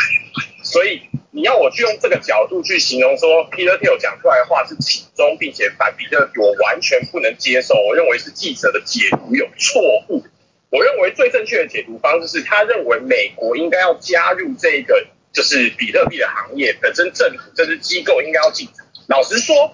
[0.63, 1.01] 所以
[1.32, 7.75] 你要我去用这个角度去形容说，Peter Thiel 讲出来的话是其中并且反比特币，我完全不能接受。
[7.75, 10.25] 我认为是记者的解读有错误。
[10.69, 18.67] 我认为最正确的解读方式是他认为美国应该要加入这个就是比特币的行业，本身政府这支机构应该要进。
[19.07, 19.73] 老实说，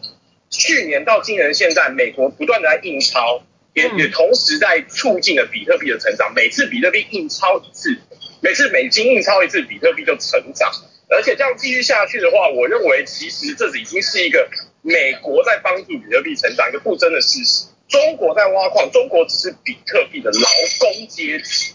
[0.52, 3.42] 去年到今年现在，美国不断的在印钞。
[3.74, 6.34] 也也同时在促进了比特币的成长。
[6.34, 7.98] 每次比特币印钞一次，
[8.42, 10.72] 每次美金印钞一次，比特币就成长。
[11.10, 14.50] 而且这样继续下去的话，我认为其实这已经是一个
[14.82, 17.66] 美国在帮助比特币成长一个不争的事实。
[17.90, 20.50] 中国在挖矿，中国只是比特币的劳
[20.80, 21.74] 工阶级，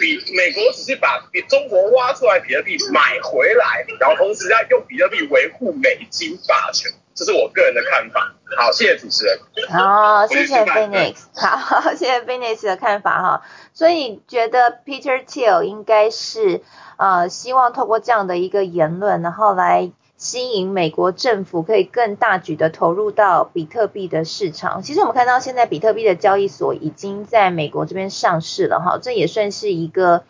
[0.00, 6.90] 比美国只是把比中国挖出来比特币买回来，然后同时在用比特币维护美金霸权。
[7.14, 8.34] 这是我个人的看法。
[8.56, 9.38] 好，谢谢主持人。
[9.68, 11.16] 好，谢谢 Phoenix。
[11.34, 13.42] 好，谢谢 Phoenix 的看法哈。
[13.72, 16.62] 所以觉得 Peter Thiel 应该是
[16.96, 24.82] 呃希望透过这样的一个言论，然后来吸引美国政府可以更大举的投入到比特币的市场。
[24.82, 30.22] 其实我们看到现在比特币的交易所已经在美国这边上市了哈，这也算是一个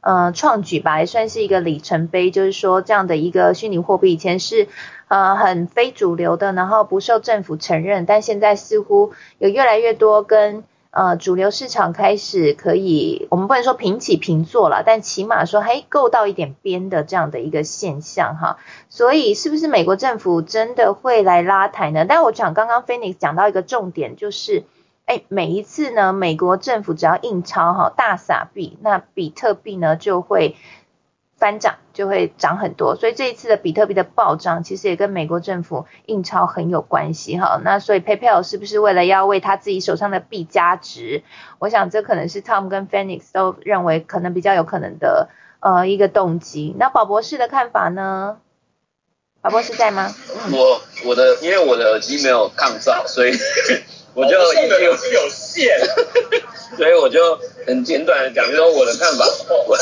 [0.00, 2.30] 呃创举吧，也算是一个里程碑。
[2.30, 4.68] 就是说这样的一个虚拟货币以前是。
[5.12, 18.56] 呃，很非主流的，然后不受政府承认，但现在似乎有越来越多跟呃主流市场开始可以，我们不能说平起平坐了，但起码说嘿够到一点边的这样的一个现象哈。
[18.88, 22.06] 所以是不是美国政府真的会来拉台呢？
[22.08, 24.64] 但我想刚刚 Phoenix 讲到一个重点，就是
[25.04, 30.56] 哎，每一次呢，美国政府只要印钞哈，大撒币，那比特币呢就会。
[31.42, 37.60] 翻涨就会涨很多，所以这一次的比特币的暴涨，其实也跟美国政府印钞很有关系哈。
[37.64, 41.24] 那所以 PayPal 是不是为了要为他自己手上的币加值？
[41.58, 46.76] 我想这可能是 Tom 跟 Phoenix 都认为可能比较有可能的呃一个动机。
[46.78, 48.36] 那宝博士的看法呢？
[49.40, 50.14] 宝博士在吗？
[50.52, 53.32] 我我的因为我的耳机没有抗噪，所以
[54.14, 55.76] 我就一定有有线，
[56.78, 57.36] 所以我就
[57.66, 59.24] 很简短的讲，就说我的看法。
[59.66, 59.76] 我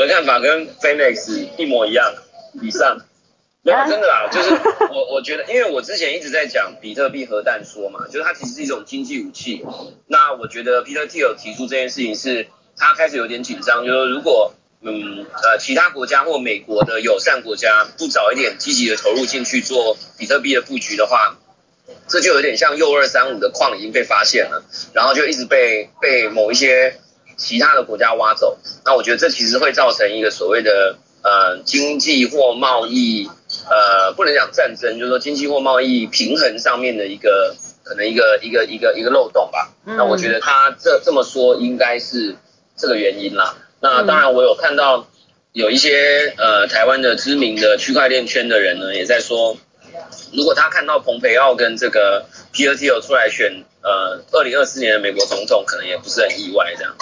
[0.00, 2.14] 的看法跟 Phoenix 一模一样，
[2.62, 2.98] 以上，
[3.62, 4.50] 没有真的啦，就是
[4.90, 9.64] 我我觉得，因为我之前一直在讲比特币核弹说嘛，就是它其实是一种经济武器。
[10.06, 21.36] 那我觉得 Peter Thiel 提出这件事情是，他开始有点紧张，就是如果嗯呃其他国家或美国的友善国家不早一点积极的投入进去做比特币的布局的话，
[22.08, 26.96] 这就有点像铀二三五的矿已经被发现了，然后就一直被被某一些。
[27.36, 33.28] 其他的国家挖走，那我觉得这其实会造成一个所谓的呃经济或贸易
[33.68, 39.72] 呃不能讲战争，就是说经济或贸易平衡上面的一个可能一个一个一个一个漏洞吧。
[39.84, 42.36] 那我觉得他这这么说应该是
[42.76, 43.56] 这个原因啦。
[43.80, 45.08] 那当然我有看到
[45.52, 49.56] 有一些呃台湾的知名的区块链圈的人呢，也在说，
[50.32, 53.64] 如果他看到蓬佩奥跟这个 P R T O 出来选。
[53.84, 56.94] 呃，二零二四年的美国总统可能也不是很意外这样。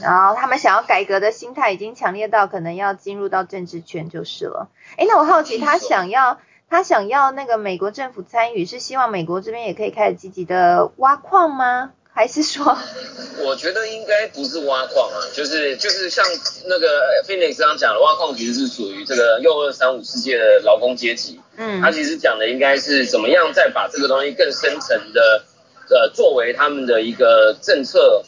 [0.00, 4.68] 然后他们想要改革的心态已经强烈到可能要进入到政治圈就是了。
[4.96, 6.38] 哎，那我好奇他想要
[6.70, 11.90] 他想要那个美国政府参与，是希望美国这边也可以开始积极的挖矿吗？
[12.18, 12.76] 还是说？
[13.46, 16.24] 我觉得应该不是挖矿啊，就是就是像
[16.66, 21.38] 那个 Phoenix 刚刚讲的，挖矿其实是属于这个右二三五世界的劳工阶级。
[21.56, 25.44] 嗯，他其实讲的应该是怎么样再把这个东西更深层的
[25.90, 28.24] 呃作为他们的一个政策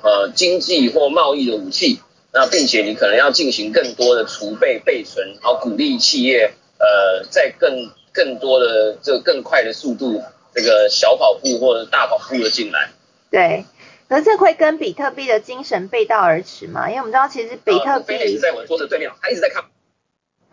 [0.00, 2.00] 呃经济或贸易的武器。
[2.32, 10.22] 那并且你可能要进行更多的储备备存，然后鼓励企业呃在更更多的这个更快的速度
[10.54, 12.90] 这个小跑步或者大跑步的进来。
[13.34, 13.66] 对，
[14.08, 16.88] 可是这会跟比特币的精神背道而驰嘛？
[16.88, 19.64] 因为我们知道，其实比特币一直在我桌子对面，他一直在看。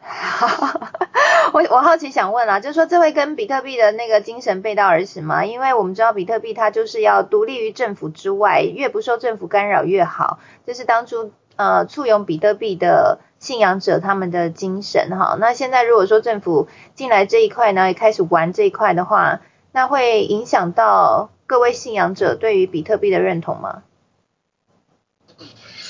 [1.54, 5.46] 我我好奇想问啊，就是说这会跟比特币的那个精神背道而驰吗？
[5.46, 15.38] 因为我们知道比特币它就是要独立于政府之外，越不受政府干扰越好，这是当初呃簇拥比特币的信仰者他们的精神哈。
[15.40, 21.30] 那现在如果说政府进来这一块呢，也开始玩这一块的话，那会影响到。
[21.52, 23.84] 各位信仰者对于比特币的认同吗？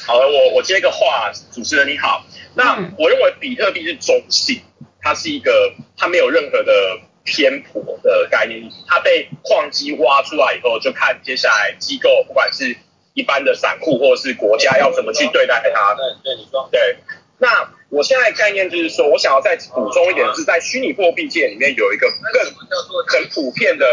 [0.08, 2.26] 好了，我我接个话，主持人你好。
[2.56, 4.64] 那我认为比特币是中性，
[5.00, 8.72] 它是一个它没有任何的偏颇的概念。
[8.88, 12.76] 它被矿机挖出来以后，就看接下来机构，不管是
[13.14, 15.94] 一般的散户或者是国家，要怎么去对待它。
[15.94, 16.68] 对对，你说。
[16.72, 16.98] 对，
[17.38, 22.44] 那我现在概念就是说，我想要再补充一点，是在虚拟货币界里面有一个更
[23.06, 23.86] 很普遍的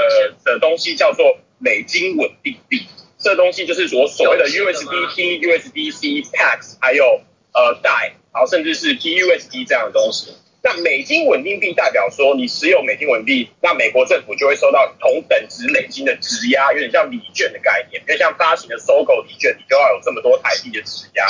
[0.47, 1.37] 的东西，叫做。
[1.59, 2.87] 美金稳定币，
[3.19, 7.21] 这东西就是所所谓的 USDT、USDC、PAX，还有
[7.53, 10.33] 呃 DAI，然后甚至是 PUSD 这样的东西。
[10.61, 21.25] 那美金稳定币代表说，你持有美金稳定币，那美国政府就会收到同等值美金的质押，有点像礼券的概念，因为像发行的收购礼券，你就要有这么多台币的质押。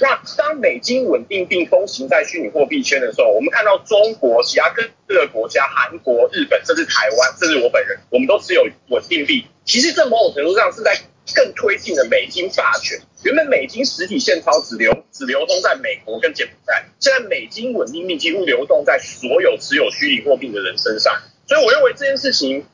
[0.00, 4.82] 那当美金稳定币风行在虚拟货币圈的时候，我们看到中国、其他各
[5.14, 9.44] 个国家、韩国、日本，甚至台湾，甚至我本人，我们都持有稳定币。
[9.64, 11.00] 其实这某种程度上是在
[11.34, 13.00] 更推进了美金霸权。
[13.22, 21.22] 原本美金实体现钞只流只流通在美国跟柬埔寨，现在美金稳定币几乎流动在所有持有虚拟货币的人身上。
[21.46, 22.66] 所以我认为这件事情，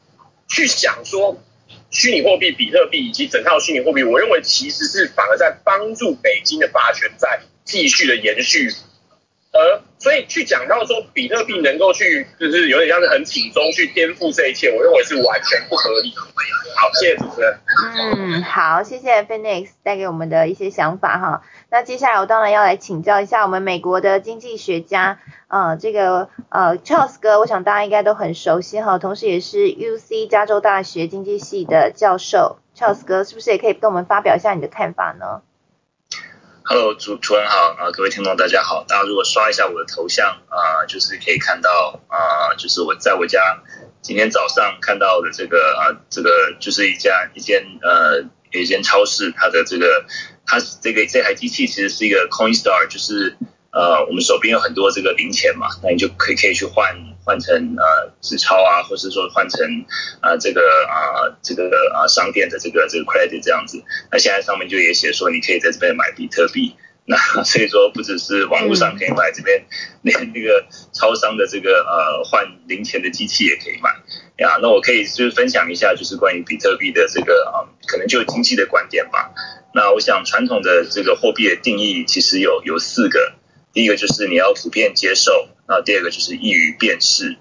[0.48, 1.42] 去想说。
[1.90, 8.70] 虚拟货币、比特币以及整套虚拟货币，我认为其实是反而在帮助北京的霸权在继续的延续，
[9.58, 16.20] 而所以去讲到说比特币能够去，就是有点像是很紧中去颠覆这一切，我认为是完全不合理的。
[16.76, 17.58] 好，谢谢主持人。
[18.14, 21.42] 嗯，好，谢谢 Phoenix 带给我们的一些想法哈。
[21.70, 35.42] 那接下来我当然要来请教一下我们美国的经济学家，呃，这个呃 Charles 哥，我想大家应该都很熟悉哈，同时也是 UC 加州大学经济系的教授，Charles 哥是不是也可以跟我们发表一下你的看法呢
[36.70, 43.62] ？Hello，主主人好啊，各位听众大家好，大家如果刷一下我的头像啊，就是可以看到啊，就是我在我家
[44.02, 48.28] 今天早上看到的这个啊，这个就是一家一间呃。
[48.50, 50.06] 有一间超市，它的这个，
[50.46, 53.36] 它这个这台机器其实是一个 Coinstar，就是
[53.70, 56.96] 呃，我们手边有很多这个零钱嘛，那你就可以可以去换
[57.28, 59.60] 换成呃纸钞啊，或是说换成
[60.22, 63.84] 啊这个啊这个啊商店的这个这个 credit 这样子。
[64.10, 66.74] 那现在上面就也写说，你可以在这边买比特币。
[67.10, 69.64] 那所以说不只是网络上可以买，这边
[70.02, 73.88] 连 那个超商的这个呃换零钱的机器也可以买
[74.36, 74.58] 呀。
[74.60, 79.32] 那我可以就是分享一下，就是关于比特币的这个啊，可能就经济的观点吧。
[79.74, 83.32] 那我想传统的这个货币的定义其实有有四个，
[83.72, 87.36] 第一个就是你要普遍接受，然后第二个就是易于辨识，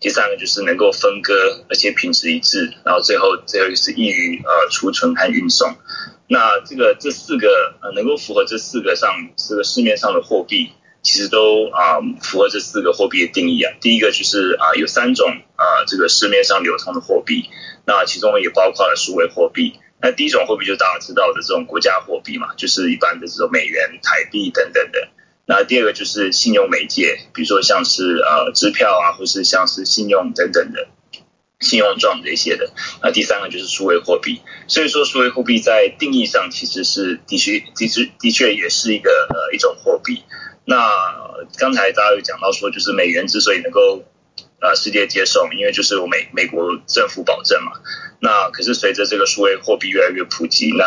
[0.00, 1.34] 第三个就是能够分割
[1.68, 5.76] 而且品质一致，然后最后最后就是易于呃储存和运送。
[6.26, 10.72] 那这个这四个呃能够符合这四个上这个市面上的货币，
[11.02, 13.72] 其实都啊符合这四个货币的定义啊。
[13.80, 17.44] 第一个就是啊有三种啊这个市面上流通的货币，
[17.84, 19.78] 那其中也包括了数位货币。
[20.00, 25.08] 那第一种货币就是大家知道的这种国家货币嘛，就是一般的这种美元、台币等等的。
[25.46, 30.88] 那第二个就是信用媒介，比如说像是呃支票啊，或是像是信用等等的。
[31.58, 32.70] 信用状这些的，
[33.02, 34.42] 那第三个就是数位货币。
[34.68, 40.22] 所以说，数位货币在定义上其实是的确，的确的确也是一个呃一种货币。
[40.66, 40.76] 那
[41.56, 44.04] 刚才大家有讲到说，就是美元之所以能够
[44.60, 47.72] 呃世界接受，因为就是我美美国政府保证嘛。
[48.26, 50.84] 那可是随着这个数位货币越来越普及，那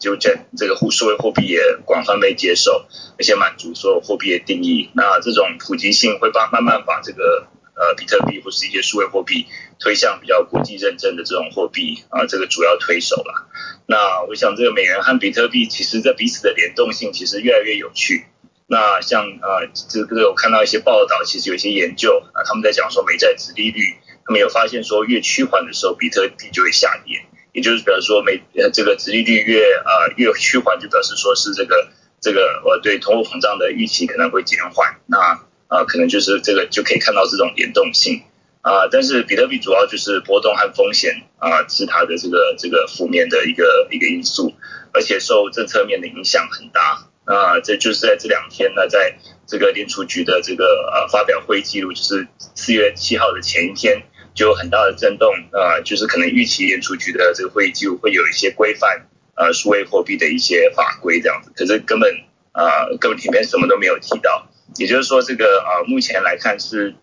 [0.00, 2.86] 就这这个数位货币也广泛被接受，
[3.16, 4.90] 而且满足所有货币的定义。
[4.94, 7.46] 那这种普及性会把慢慢把这个。
[7.80, 9.46] 呃比特币或是一些数位货币
[9.78, 13.48] 推向比较国际认证的这种货币啊，这个主要推手了。
[13.86, 18.26] 那我想这个美元和比特币其实在彼此的联动性其实越来越有趣。
[18.66, 23.96] 那像呃这个有看到一些报道，其实有一些研究啊，他们在讲说美债值利率，
[24.30, 27.20] 他们有发现说越趋缓的时候，比特币就会下跌。
[27.52, 31.88] 也就是表示说，美呃这个殖利率越呃越趋缓，就表示说是这个
[32.20, 35.18] 这个呃对通货膨胀的预期可能会减缓，那
[35.66, 38.22] 呃可能就是这个就可以看到这种联动性
[38.62, 38.86] 啊。
[38.88, 44.54] 但是比特币主要就是波动和风险啊是它的这个这个负面的一个一个因素，
[44.92, 47.58] 而且受政策面的影响很大啊。
[47.58, 49.16] 这就是在这两天呢，在
[49.48, 54.04] 这个联储局的这个呃发表会议记录，就是四月七号的前一天。
[54.40, 62.10] 就有很大的震动啊，就是可能预期联储局的这个会议记录会有一些规范呃数位货币的一些法规这样子，可是根本
[62.52, 66.94] 啊根本里面什么都没有提到，也就是说这个啊目前来看是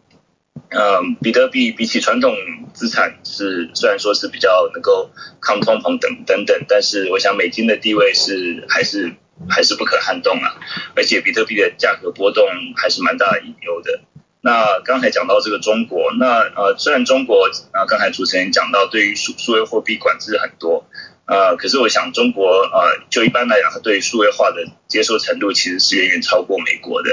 [0.69, 2.35] 嗯比特币比起传统
[2.73, 9.13] 资产是虽然说是比较能够抗通膨等等等，但是我想美金的地位是还是
[9.47, 10.57] 还是不可撼动啊，
[10.95, 14.01] 而且比特币的价格波动还是蛮大的隐忧的。
[14.47, 20.87] 那刚才讲到这个中国，那呃虽然中国啊刚才主持人讲到对于数数位货币管制很多，
[21.25, 22.79] 呃可是我想中国呃
[23.09, 27.09] 就一般来讲，它对数位化的接受程度其实是远远超过美国的。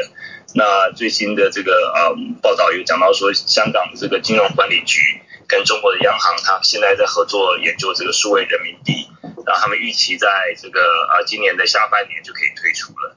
[0.54, 5.00] 那最新的这个呃报道有讲到说，香港的这个金融管理局
[5.48, 9.08] 跟中国的央行，它现在在合作研究这个数位人民币，
[9.44, 10.80] 然后他们预期在这个
[11.10, 13.16] 呃今年的下半年就可以推出了。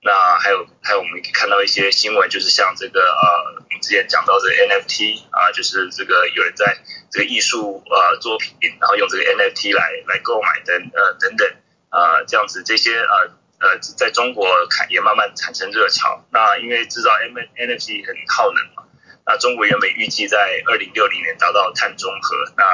[0.00, 6.78] 那还有还有，我们看到一些新闻，就是像这个呃，我们之前讲到的 NFT 啊，就是这个有人在
[7.10, 11.50] 这个艺术呃作品，然后用这个 NFT 来来购买等呃等等
[11.90, 16.24] 啊，这样子这些呃呃，在中国看也慢慢产生热潮。
[16.30, 18.84] 那因为制造 N NFT 很耗能嘛，
[19.26, 22.64] 那中国原本预计在二零六零年达到碳中和，那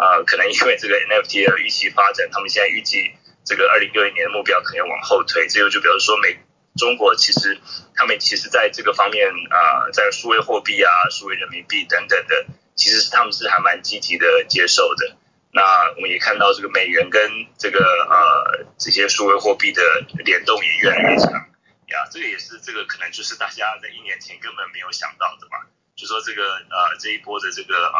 [0.00, 3.10] 呃可能因为这个 NFT 的预期发展，他们现在预计
[3.44, 5.48] 这个二零六零年的目标可能要往后推。
[5.48, 6.38] 这个就比如说美。
[6.76, 7.58] 中国其实，
[7.94, 12.46] 他们其实在这个方面啊，在数位货币啊、数位人民币等等的，
[12.76, 15.16] 其实他们是还蛮积极的接受的。
[15.52, 15.62] 那
[15.96, 17.20] 我们也看到这个美元跟
[17.58, 19.82] 这个呃这些数位货币的
[20.24, 22.08] 联动也越来越强呀。
[22.10, 25.66] 这个也是这个可能就是大家在一年前根本没有想到的嘛。
[25.96, 27.98] 就说这个呃这一波的这个啊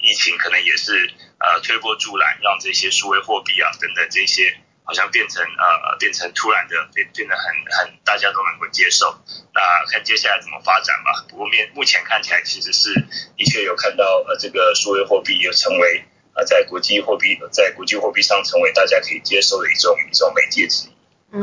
[0.00, 4.58] 疫情可能也是呃推波助澜，让这些数位货币啊等等这些。
[4.84, 9.14] 好像变成呃变成突然的变变得很很大家都能够接受，
[9.54, 9.60] 那
[9.90, 11.24] 看接下来怎么发展吧。
[11.30, 12.92] 不过面目前看起来其实是
[13.36, 16.04] 的确有看到呃这个数位货币又成为
[16.34, 20.92] 呃在国际货币在国际货币上成为大家可以接受的一种一种媒介之一。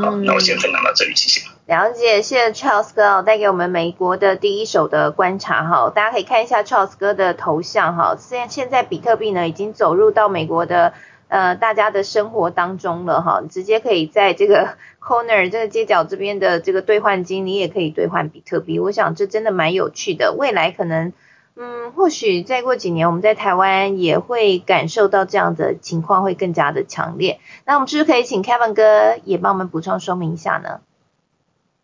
[0.00, 1.40] 好，那我先分享到这里，谢谢。
[1.66, 10.92] 了解，谢谢 Charles 哥带给我们美国的第一手的观察哈，大家可以看一下 Charles 哥的头像哈，现现在比特币呢已经走入到美国的。
[11.30, 18.80] 呃，大家的生活当中了哈，直接可以在这个 corner 这个街角这边的这个兑换机，你也可以兑换比特币。
[18.80, 21.12] 我想这真的蛮有趣的，未来可能，
[21.54, 27.38] 嗯，或许再过几年，我们在台湾也会感受到这样的情况会更加的强烈。
[27.64, 30.80] 那我们是不是可以请 Kevin 哥也帮我们补充说明一下呢？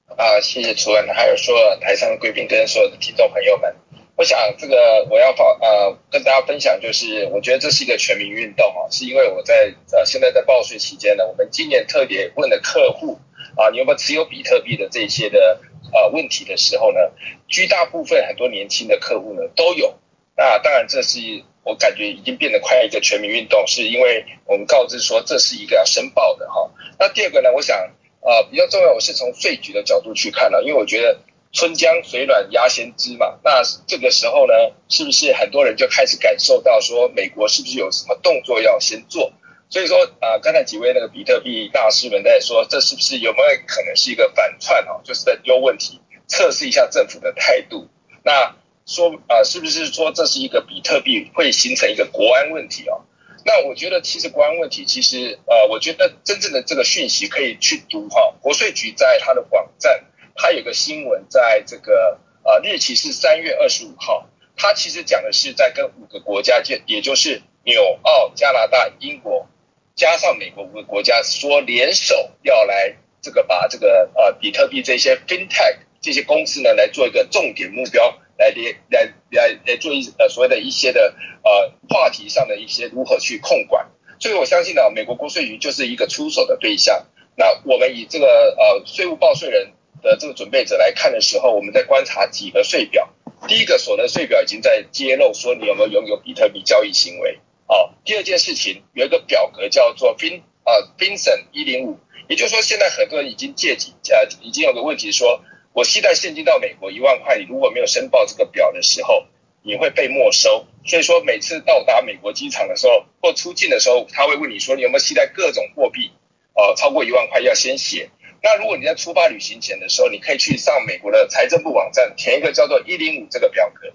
[0.09, 3.75] 啊，谢谢主任，还有说台上的贵宾跟所有的听众朋友们。
[4.17, 13.19] 我想这个我要发呃跟大家分享，就是我觉得这是一个全民运动啊，是因为我在呃现在在报税期间呢，我们今年特别问的客户
[13.57, 15.61] 啊，你有没有持有比特币的这些的
[15.93, 16.99] 呃问题的时候呢，
[17.47, 19.99] 绝大部分很多年轻的客户呢都有。
[20.35, 21.21] 那当然这是
[21.63, 26.71] 我感觉已经变得快一个全民运动，是因为我们告知说这是一个要申报的哈。
[26.99, 27.77] 那第二个呢，我想
[28.23, 31.19] 呃比较重要，我是从税局的角度去看了，因为我觉得。
[31.57, 34.53] 春江水暖鸭先知嘛，那这个时候呢，
[34.91, 39.33] 是不是很多人就开始感受到说，美国是不是有什么动作要先做？
[39.71, 45.01] 所以说啊，刚才几位那个比特币大师们在说，这是不是有没有可能是一个反串哈？
[45.03, 47.89] 就是在丢问题，测试一下政府的态度。
[48.23, 48.55] 那
[48.85, 53.01] 说啊，是不是说这是一个比特币会形成一个国安问题哦？
[53.47, 60.05] 那我觉得其实国安问题，其实呃，我觉得真正的这个讯息可以去读哈，国税局在它的网站。
[60.37, 69.49] 它有个新闻，在这个呃日期是三月二十五号，它其实讲的是在跟五个国家，就也就是纽澳、加拿大、英国
[69.95, 87.07] 加上美国五个国家说联手要来这个把这个呃比特币这些 FinTech 这些公司呢来做一个重点目标，来连来来来做一呃所谓的一些的呃话题上的一些如何去控管，所以我相信呢，美国国税局就是一个出手的对象。
[87.39, 89.73] 那我们以这个呃税务报税人。
[90.07, 93.09] 的这个准备者来看的时候，我们在观察几个税表。
[93.49, 97.39] 第一个所得税表已经在揭露说你有没有拥有比特币交易行为。
[97.67, 101.99] 哦，第二件事情有一个表格叫做 Fin 啊 f i n s o n 一零五，
[102.29, 105.43] 也就是说现在很多人已经借机呃已经有个问题说，
[105.73, 109.27] 我携带现金到美国一万块，你如果没有申报这个表的时候，
[109.63, 110.67] 你会被没收。
[110.87, 116.13] 所以说每次到达美国机场的时候或出境的时候，他会问你说你有没有携带各种货币，
[116.55, 118.09] 呃超过一万块要先写。
[118.43, 123.93] 那如果你在出发旅行前的时候，你可以去上美国的财政部网站填一个叫做一零五这个表格，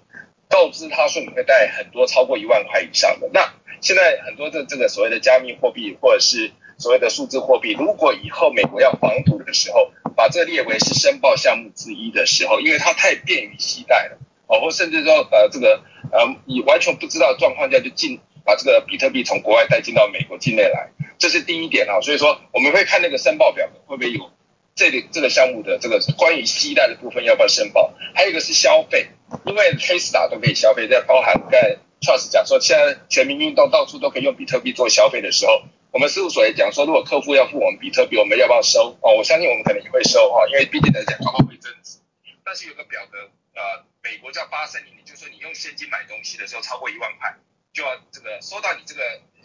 [0.48, 3.30] 告知他说你会带很多超过一万块以上的。
[3.32, 20.90] 那现在很多的这个所谓的加密货币或者是所谓的数字货币，如果以后美国要防堵的时候，把这列为是申报项目之一的时候，因为它太便于携带了，哦，或甚至说呃这个呃你完全不知道状况下就进把这个比特币从国外带进到美国境内来。
[21.18, 24.30] 这是第一点啊，所以说我们会看那个申报表格会不会有
[24.74, 29.08] 这里这个项目的这个关于期待的部分要不要申报，还有一个是消费，
[29.44, 35.62] 因为黑斯达都可以消费，在包含在 Trust 讲说现在全民运动到处都可以用比特币做消费的时候，
[35.92, 38.98] 我们事务所也讲说，如果客户要付我们比特币，我们要不要收？
[39.02, 41.98] 哦，我相信我们可能也会收哈，因为毕竟来讲刚好会增值。
[42.42, 43.18] 但是有个表格，
[43.54, 47.36] 呃，美国叫八三零，就是说你用现金买东西的时候超过一万块，
[47.72, 49.02] 就要这个收到你这个。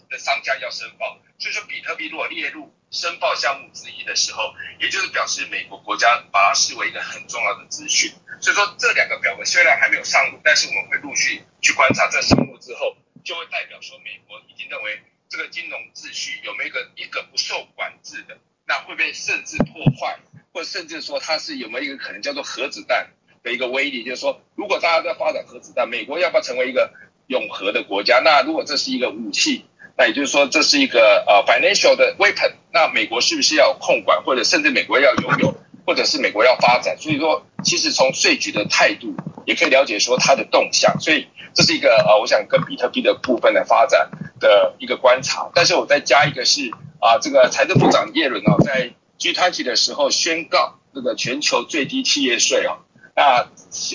[0.09, 8.13] 的商家要申报，所以说比特币如果列入申报项目之一的时候，也就是表示美国国家把它视为一个很重要的资讯。
[8.39, 20.19] 所以说这两个表格虽然还没有上路，但是我们会陆续去观察这上路之后，就会代表说美国已经认为这个金融秩序有没有一个一个不受管制的，那会不会甚至破坏，
[20.53, 23.09] 或甚至说它是有没有一个可能叫做核子弹
[23.43, 24.05] 的一个威力？
[24.05, 26.93] 就是说，如果大家在发展核子弹，美国要不要成为一个
[27.27, 28.19] 永和的国家？
[28.23, 29.65] 那如果这是一个武器？
[29.97, 35.55] 那也就是说，这是一个呃 financial 的 weapon，那美国是不是要控管，或者甚至美国要拥有，
[35.87, 36.95] 或者是美国要发展？
[36.99, 39.15] 所以说，其实从税局的态度
[39.45, 40.99] 也可以了解说它的动向。
[40.99, 45.49] 所以这是一个呃，我想跟比特币的部分的发展的一个观察。
[45.55, 46.69] 但是我再加一个是
[46.99, 53.47] 啊，这个财政部长耶伦哦，在 G20 的时候宣告这个全球最低企业税哦，那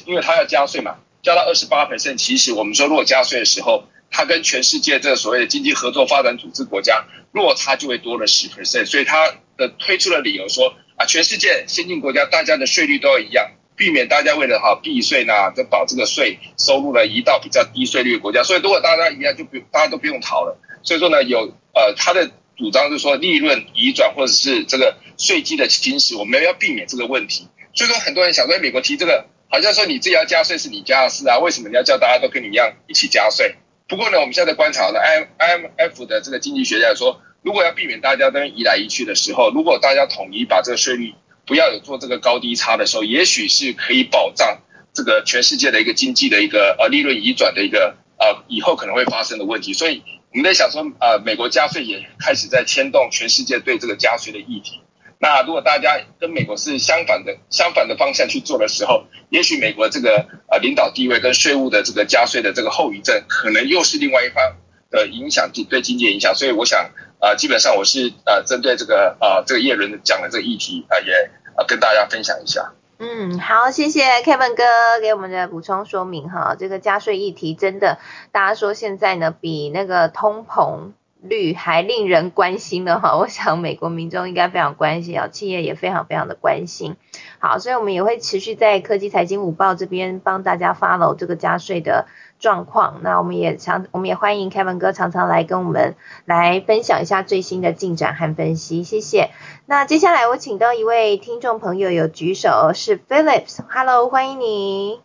[0.05, 3.85] 因为他要加税嘛，加到二十八 percent，其实我们说如果加税的时候。
[4.14, 18.45] 它跟全世界这个所谓的经济合作发展组织国家落差就会多了十 percent，所以它的推出的理由说啊，全世界先进国家大家的税率都要一样，避免大家为了哈避税呢，就把这个税收入呢移到比较低税率的国家。
[18.45, 20.59] 所以如果大家一样，就不大家都不用逃了。
[20.83, 27.49] 所以说呢，有呃他的主张就是说利润移转或者是这个税基的侵蚀，我们要避免这个问题。
[27.75, 33.57] 所以说很多人想在美国提这个，好像说你自己要加税是你家的事啊，为什么你要叫大家都跟你一样一起加税？
[33.86, 41.12] 不过呢，我们现在观察呢，I M F 的这个经济学家说，如果要避免大家都移来移去的时候，如果大家统一把这个税率
[41.44, 44.62] 不要有做这个高低差的时候，也许是可以保障
[44.94, 49.74] 这个全世界的一个经济的一个呃利润移转的一个呃以后可能会发生的问题。
[49.74, 54.80] 所以我们在想说，呃，美国加税也开始在牵动全世界对这个加税的议题。
[55.23, 64.57] 那如果大家跟美国是相反的相反的方向去做的时候，也许美国这个呃领导地位跟税务的这个加税的这个后遗症，可能又是另外一方
[64.91, 66.35] 的影响对经济影响。
[66.35, 72.73] 所以我想啊，基本上我是呃针对这个啊这个叶伦讲的这个议题啊，也啊跟大家分享一下。
[72.99, 74.64] 嗯，好，谢谢 Kevin 哥
[75.01, 76.57] 给我们的补充说明哈。
[76.59, 77.99] 这个加税议题真的，
[78.33, 80.95] 大家说现在呢比那个通膨。
[81.23, 86.97] 率还令人关心的哈， 我想美国民众应该非常关心啊，企业也非常非常的关心。
[87.39, 92.07] 好，所以我们也会持续在科技财经午报这边帮大家 follow 这个加税的
[92.39, 93.01] 状况。
[93.03, 95.95] 那我们也常，我们也欢迎 Kevin 哥常常来跟我们
[96.25, 99.31] 来分享一下最新的进展和分析，谢谢。
[99.66, 105.01] 那接下来我请到一位听众朋友有举手，是 Phillips，Hello，欢迎你。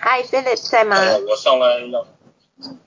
[0.00, 0.96] Hi，Phillips 在吗？
[1.28, 2.06] 我上来要。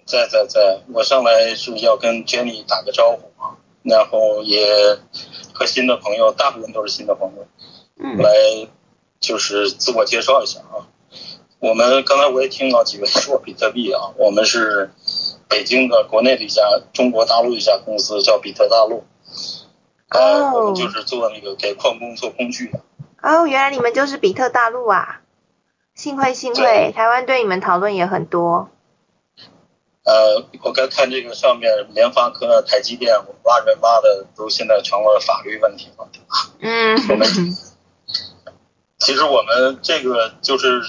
[0.06, 4.68] 在在在，我上来是要跟 Jenny 打个招呼啊，然后也
[5.54, 7.48] 和新的朋友，大部分都是新的朋友，
[7.98, 8.30] 嗯来
[9.20, 10.88] 就是自我介绍一下啊。
[11.60, 14.92] 我们刚才我也听到几位说比特币啊，我们是
[15.48, 19.04] 北京的国内的一家中国大陆一家公司叫比特大陆，
[20.10, 22.80] 呃，我们就是做那个给矿工做工具的。
[23.22, 25.22] 哦，原来你们就是比特大陆啊，
[25.94, 28.70] 幸会幸会，台湾对你们讨论也很多。
[30.04, 36.50] 呃，我刚看这个上面，联发科、台积电，挖人挖的都现在成了法律问题了，对吧？
[36.60, 37.08] 嗯。
[37.10, 37.28] 我们
[38.98, 40.82] 其实我们这个就是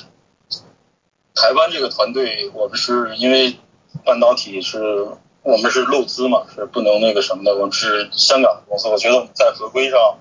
[1.34, 3.56] 台湾这个团队，我们是因为
[4.04, 5.08] 半导体是
[5.42, 7.54] 我们是漏资嘛，是不能那个什么的。
[7.54, 10.18] 我们是香港的公司，我觉得我们在合规上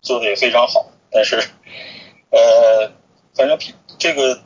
[0.00, 1.36] 做的也非常好，但是
[2.30, 2.92] 呃，
[3.34, 3.58] 反正
[3.98, 4.40] 这个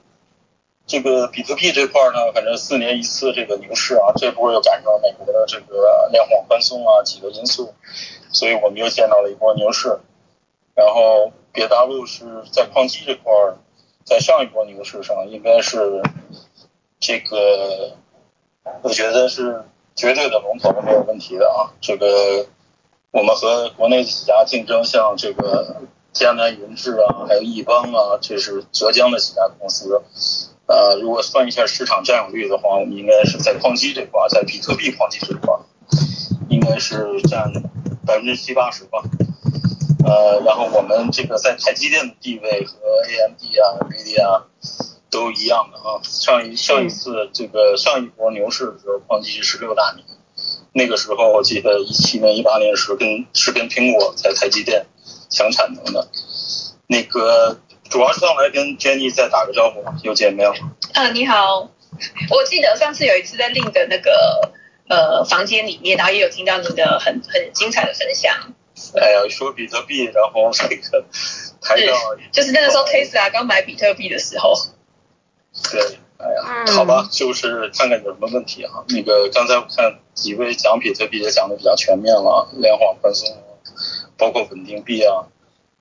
[0.87, 7.75] 这个比特币这块呢，反正四年一次这个牛市啊，这波又赶上美国的这个量化宽松啊几个因素，
[8.31, 9.99] 所以我们又见到了一波牛市。
[10.77, 13.33] 然后别大陆是在矿机这块，
[14.05, 16.03] 在上一波牛市上应该是
[17.01, 17.97] 这个，
[18.83, 19.65] 我觉得是
[19.97, 21.73] 绝对的龙头没有问题的啊。
[21.81, 22.47] 这个
[23.11, 25.83] 我们和国内几家竞争，像这个
[26.13, 30.01] 江南云智啊，还有易邦啊，这是浙江的几家公司。
[30.67, 35.55] 呃，如果算一下市场占有率的话，我们应该是在矿机这块，在比特币矿机这块，
[36.49, 37.53] 应该是占
[38.05, 39.03] 百分之七八十吧。
[40.05, 42.75] 呃，然后我们这个在台积电的地位和
[43.09, 44.43] AMD 啊、NVIDIA
[45.11, 46.03] 都一样的啊。
[46.03, 50.05] 上一上一次这个上一波牛市的时候，矿机是六纳米，
[50.73, 54.87] 那个时候我记得一七年、一八年是跟是跟苹果在台积电
[55.29, 56.09] 抢产能的。
[56.89, 57.59] 那个
[57.91, 60.55] 主要是上来跟 Jenny 再打个招呼，又见面了。
[60.95, 61.71] 嗯，你好，
[62.31, 64.53] 我记得上次有一次在令的那个
[64.89, 68.55] 呃房间里面，然后也有听到你的很很精彩的分享。
[68.95, 71.05] 哎呀，说比特币，然后这个
[71.63, 71.95] 台上
[72.31, 74.55] 就是那个时候，Tesla 刚买比特币的时候。
[75.73, 75.81] 对，
[76.19, 78.85] 哎呀，好吧，就是看看有什么问题哈。
[78.89, 83.35] 那个刚才我看几位讲比特币也讲的比较全面了，量化宽松，
[84.19, 85.25] 包括稳定币啊，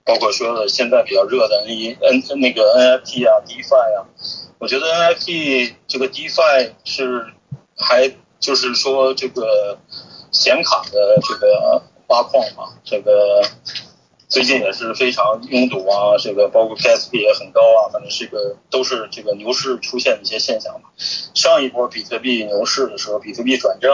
[0.05, 1.71] 包括说的现在比较热的那
[2.07, 2.61] N 那个
[3.03, 4.05] NFT 啊，DeFi 啊，
[4.59, 7.25] 我觉得 NFT 这个 DeFi 是
[7.75, 9.77] 还就是说这个
[10.31, 11.81] 显卡的这个。
[12.07, 13.41] 挖矿嘛，这个
[14.29, 20.89] 最近也是非常拥堵啊，这个包括 KSP 也很高啊，反正是个都是这个牛市出现的一些现象嘛。
[21.33, 23.91] 上一波比特币牛市的时候，比特币转正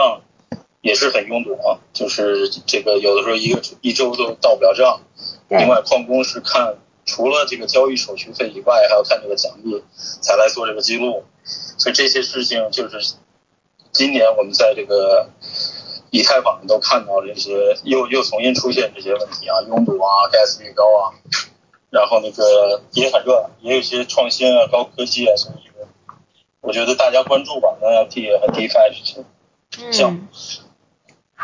[0.82, 5.00] 也是很拥堵啊，就是这个有的时候一个一周都到不了账。
[5.48, 6.76] 另外，矿工是看
[7.06, 9.82] 除了这个交易手续费以外，还要看这个奖励
[10.20, 13.14] 才来做这个记录，所以这些事情就是
[13.92, 15.30] 今年我们在这个。
[16.14, 21.16] 以太坊都看到这些，又又重新出现这些问题啊，拥堵啊，gas 率高啊，
[21.88, 25.70] 然后那个也很热，也有一些创新啊，高科技啊，所以
[26.60, 30.20] 我觉得大家关注吧，NFT 和 DeFi 这些项目。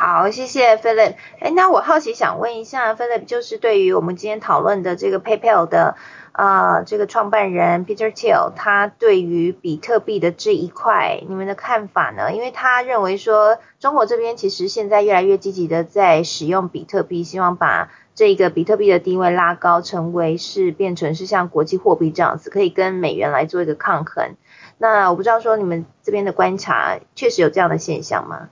[0.00, 1.16] 好，谢谢 Philip。
[1.40, 5.96] 哎，那我好奇想问一下 Philip，就是对于我们今天讨论的这个 PayPal 的。
[6.30, 12.32] 啊，这个创办人 Peter Thiel 他对于比特币的这一块，你们的看法呢？
[12.32, 24.36] 因为他认为说，中国这边其实现在越来越积极的在使用比特币，希望把这个比特币的地位拉高，成为是变成是像国际货币这样子，可以跟美元来做一个抗衡。
[24.76, 28.50] 那我不知道说你们这边的观察，确实有这样的现象吗？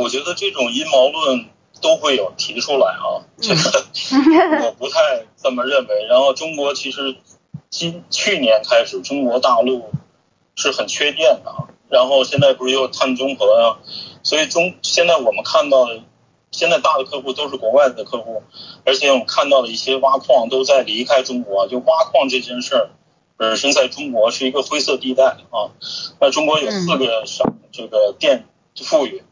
[0.00, 1.46] 我觉得这种阴谋论。
[1.80, 3.86] 都会有提出来啊，这个
[4.66, 6.04] 我不太这么认为。
[6.10, 7.16] 然后中国其实
[7.70, 9.90] 今去年开始，中国大陆
[10.56, 11.54] 是很缺电的，
[11.88, 13.80] 然后现在不是又碳中和啊，
[14.22, 16.02] 所以中现在我们看到的，
[16.50, 18.42] 现在大的客户都是国外的客户，
[18.84, 22.90] 而且我们看到的一些挖矿都在离开中国，就挖矿这件事儿
[23.38, 25.72] 本身在中国是一个灰色地带啊。
[26.20, 28.44] 那中国有四个省这个电
[28.84, 29.22] 富裕。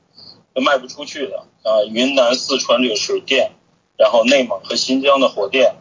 [0.54, 1.44] 卖不出去的。
[1.64, 3.52] 啊，云南、四川这个水电，
[3.98, 5.74] 然后内蒙和新疆的火电，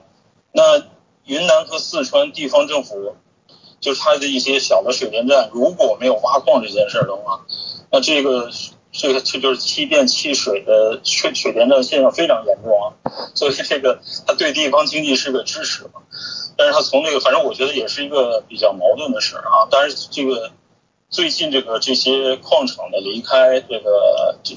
[0.52, 0.84] 那
[1.24, 3.16] 云南和四川地方政府，
[3.80, 7.46] 就是它的一些小的水电站，如果没有挖矿这件事的话，
[7.90, 8.50] 那这个
[8.92, 12.92] 这个这就是气电气水的水水电站现象非常严重啊，
[13.34, 16.02] 所以这个它对地方经济是个支持嘛，
[16.58, 20.52] 但是它从这个反正我觉得也是一个比较矛盾的事啊，但是这个。
[21.10, 24.56] 最近这个这些矿场的离开，这个这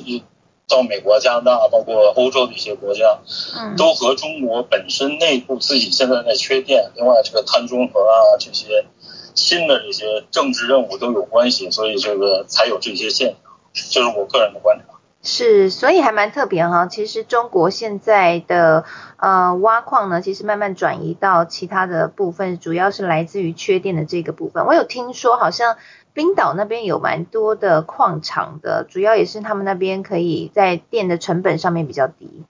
[0.68, 3.18] 到美国、加拿大，包括欧洲的一些国家，
[3.56, 8.84] 嗯都和中国本身内部自己现在在缺电，另外这个碳中和啊这些
[9.34, 13.36] 新的这些政治任务都有关系，所以这个才有这些现象，
[13.90, 14.84] 这是我个人的观察。
[15.22, 16.86] 是，所以还蛮特别哈。
[16.86, 18.84] 其实中国现在的
[19.18, 24.66] 呃挖矿呢，其实慢慢转移到其他的部分，主要是来自于缺电的这个部分。
[24.66, 25.76] 我有听说好像。
[26.12, 32.44] 冰岛那边有蛮多的矿场的，主要也是他们那边可以在电的成本上面比较低。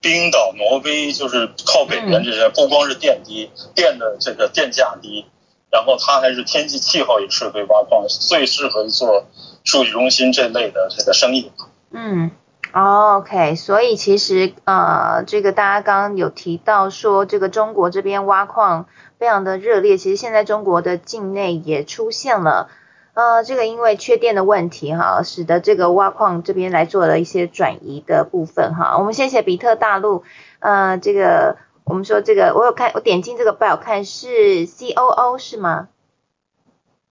[0.00, 5.26] 冰岛、挪威就是靠北边这些，不光是电低，电的这个电价低，
[5.70, 9.26] 然后它还是天气气候也适合挖矿，最适合做
[9.62, 11.52] 数据中心这类的这个生意。
[11.90, 12.30] 嗯
[12.72, 18.86] ，OK，所以其实呃，这个大家刚刚有提到说，这个中国这边挖矿。
[19.20, 22.70] 非常的热烈，其实现在中国的境内也出现了，
[23.12, 28.96] 呃，这个因为缺电的问题哈，使得这个挖矿这边来做了一些转移的部分哈。
[28.96, 30.24] 我们先写比特大陆，
[30.60, 35.88] 呃，这个我们说这个，我有看，我点进这个 bio 看是 COO 是吗？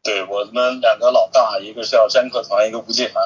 [0.02, 3.24] 对我们两个老大，一个叫詹克团，一个吴继凡。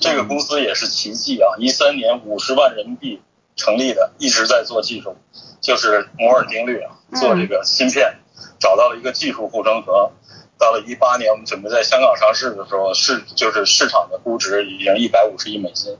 [0.00, 1.58] 这个公司也是奇迹啊！
[1.58, 3.20] 一三年五十万人民币
[3.54, 5.16] 成立的，一直在做技术，
[5.60, 8.16] 就是摩尔定律啊，做这个芯片，
[8.58, 10.12] 找到了一个技术护城河。
[10.56, 15.98] 到了一八年，我们准备在香港上市的时候，市就是市场的估值已经一百五十亿美金。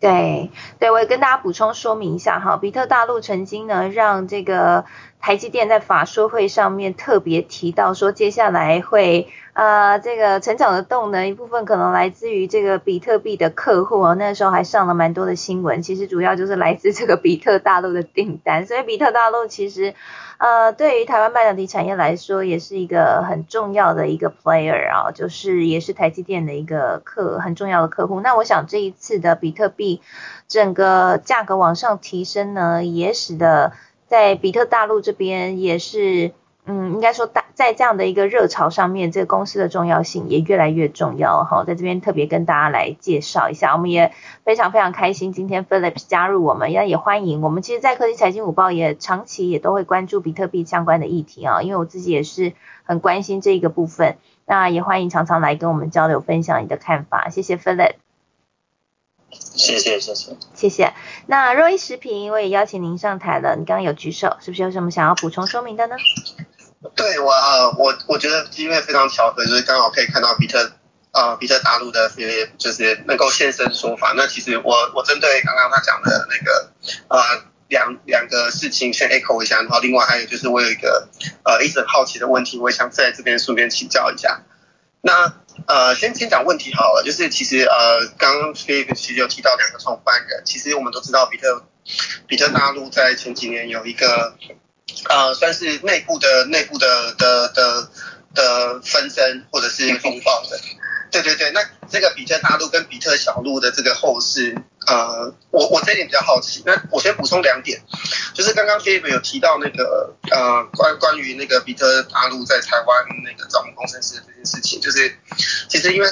[0.00, 4.84] 对，对我也跟大家补充说明一下哈，比特大陆曾经呢让这个
[5.20, 19.94] 台积电在法说会上面特别提到说，接下来会呃这个成长的动能一部分可能来自于这个比特币的客户哦，那时候还上了蛮多的新闻，其实主要就是来自这个比特大陆的订单，所以比特大陆其实。
[20.38, 28.20] 呃，对于台湾半导体产业来说，也是一个很重要的一个 player 啊，就是也是台积电的一个客很重要的客户。
[28.20, 30.00] 那我想这一次的比特币
[30.46, 33.72] 整个价格往上提升呢，也使得
[34.08, 36.32] 在比特大陆这边也是。
[36.70, 41.64] 嗯，应该说大在这样的一个热潮上面，这个公司的重要性也越来越重要哈。
[41.64, 44.12] 在这边特别跟大家来介绍一下，我们也
[44.44, 47.62] 非常非常开心，今天 Phillips 加入我们，也也欢迎我们。
[47.62, 52.52] 其实，在科技财经午报也长期也都会关注比特币相关的议题啊，因为我自己也是
[52.84, 54.18] 很关心这一个部分。
[54.44, 58.07] 那也欢迎常常来跟我们交流分享你的看法，谢谢 Phillips。
[59.30, 60.94] 谢谢谢谢谢谢。
[61.26, 65.96] 那若一食品我也邀请您上台了，你刚刚有举手，是不是有什么想要补充说明的呢？
[66.94, 70.70] 对我啊，我我觉得因为非常巧合，就是刚好可以看到比特
[71.10, 72.10] 啊，比特大陆的
[72.56, 74.12] 就是能够现身说法。
[74.16, 76.70] 那其实我我针对刚刚他讲的那个
[77.08, 77.20] 呃
[77.68, 81.08] 两两个事情先 echo 一下，然后另外还有就是我有一个
[81.44, 84.42] 呃一直很好奇的问题，我也想在这边顺便请教一下。
[85.00, 85.32] 那
[85.66, 91.64] 呃先先讲问题好了，就是其实呃刚刚其实有提到两个创办人，其实我们都知道比特
[92.26, 94.36] 比特大陆在前几年有一个。
[95.08, 97.88] 呃，算是内部的内部的的的
[98.34, 100.58] 的分身或者是风暴的，
[101.12, 101.50] 对对对。
[101.52, 104.56] 那这个比特大陆跟比特小路的这个后事，
[104.88, 106.62] 呃，我我这一点比较好奇。
[106.64, 107.80] 那我先补充两点，
[108.34, 115.16] 就是刚刚菲比有提到那个呃关关于那个比特大陆在台湾那个招募工程师这件事情，就是
[115.68, 116.08] 其实因为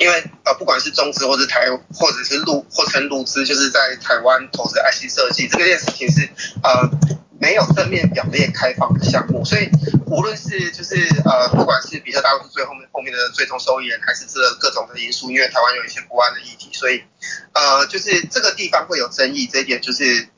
[0.00, 6.28] 因为呃不管是中资或者台或者是陆或成陆资，就是在台湾投资 IC 设计这件事情是
[6.62, 6.90] 呃。
[7.38, 9.68] 没有正面表列开放的项目，所以
[10.06, 17.02] 无论是就是呃，不管是比特大陆最后面后面的最终受益人，还是这各种的因素，因为台湾有一些不安的议题，所以
[17.52, 20.28] 呃，就是这个地方会有争议，这一点就是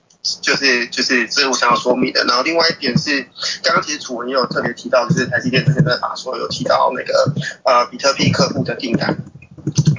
[0.42, 2.24] 就是就是这是我想要说明的。
[2.24, 3.22] 然后另外一点是，
[3.62, 7.32] 刚刚其实楚文也有特别提到，就是台积电之前在法说有提到那个
[7.64, 9.16] 呃比特币客户的订单，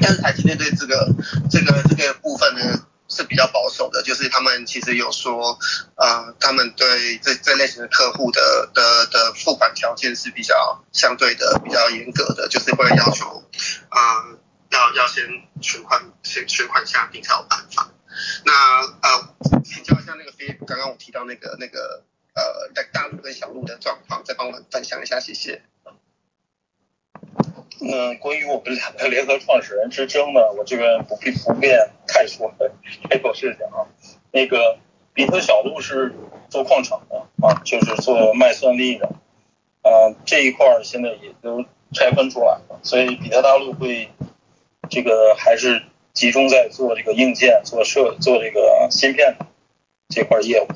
[0.02, 1.14] 但是台积电对这个
[1.50, 2.82] 这个这个部分呢？
[3.10, 5.58] 是比较保守的，就是他们其实有说，
[5.96, 13.44] 呃，他们对这这类型的客户的的的付款条件是比较相对的比较严格的，就是会要求，
[13.90, 14.40] 呃，
[14.70, 15.26] 要要先
[15.62, 17.90] 存款先存款下定才有办法。
[18.46, 18.54] 那
[19.02, 22.04] 呃，请教一下那个飞，刚刚我提到那个那个
[22.36, 25.64] 呃，在大陆跟小陆的状况，再帮我们分享一下，谢谢。
[27.82, 32.52] 嗯，关于我们两个联合创始人之争呢，我这边不必不便太说
[33.10, 33.88] 太多事情啊。
[34.32, 34.78] 那个
[35.14, 36.14] 比特小路是
[36.50, 39.08] 做矿场的啊，就是做卖算力的，
[39.82, 41.64] 啊这一块儿现在也都
[41.94, 44.10] 拆分出来了，所以比特大陆会
[44.90, 45.82] 这个还是
[46.14, 49.38] 集中在做这个硬件、做设、做这个芯片
[50.10, 50.68] 这块业务。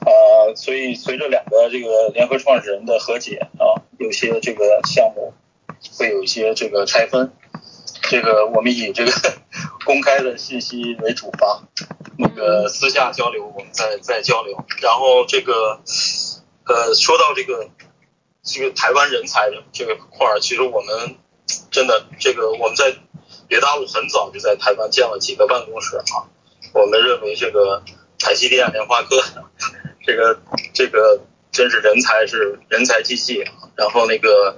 [0.00, 5.32] 啊，所以随着两个这个联合创始人的和解啊，有些这个项目。
[5.96, 7.32] 会有一些这个拆分，
[8.02, 9.12] 这个我们以这个
[9.84, 11.62] 公开的信息为主吧，
[12.18, 14.64] 那个私下交流我们再再交流。
[14.80, 15.80] 然后这个
[16.66, 17.68] 呃说到这个
[18.42, 21.16] 这个台湾人才的这个块儿，其实我们
[21.70, 22.94] 真的这个我们在
[23.48, 26.28] 别大陆很早就在台湾建了几个办公室啊。
[26.72, 27.82] 我们认为这个
[28.18, 29.20] 台积电、联发科
[30.06, 30.40] 这个
[30.72, 31.20] 这个
[31.52, 33.52] 真是人才是人才济济啊。
[33.76, 34.56] 然后那个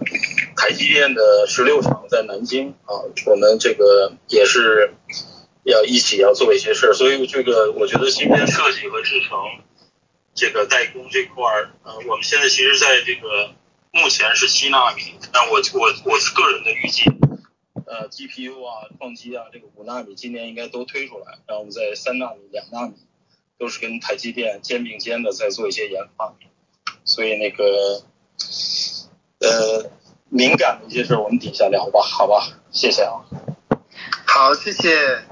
[0.56, 4.94] 台积电的十六厂在南京啊，我们这个也是
[5.64, 9.38] 要一起要做一些事儿，所以这个我觉得芯片设计和制成
[10.34, 13.50] 这个代工这块儿，呃，我们现在其实在这个
[13.92, 15.02] 目前是七纳米，
[15.32, 17.04] 但我我我个人的预计，
[17.86, 22.94] 呃，GPU 啊、矿机啊，这个五纳米今年应该都推出来，然后我们在三纳米、两纳米
[23.56, 26.34] 都是跟台积电肩并肩的在做一些研发，
[27.04, 28.02] 所以那个。
[29.42, 29.90] 呃，
[30.28, 33.22] 敏感的一些事我们底下聊吧，好吧，谢谢啊。
[34.24, 35.24] 好，谢谢。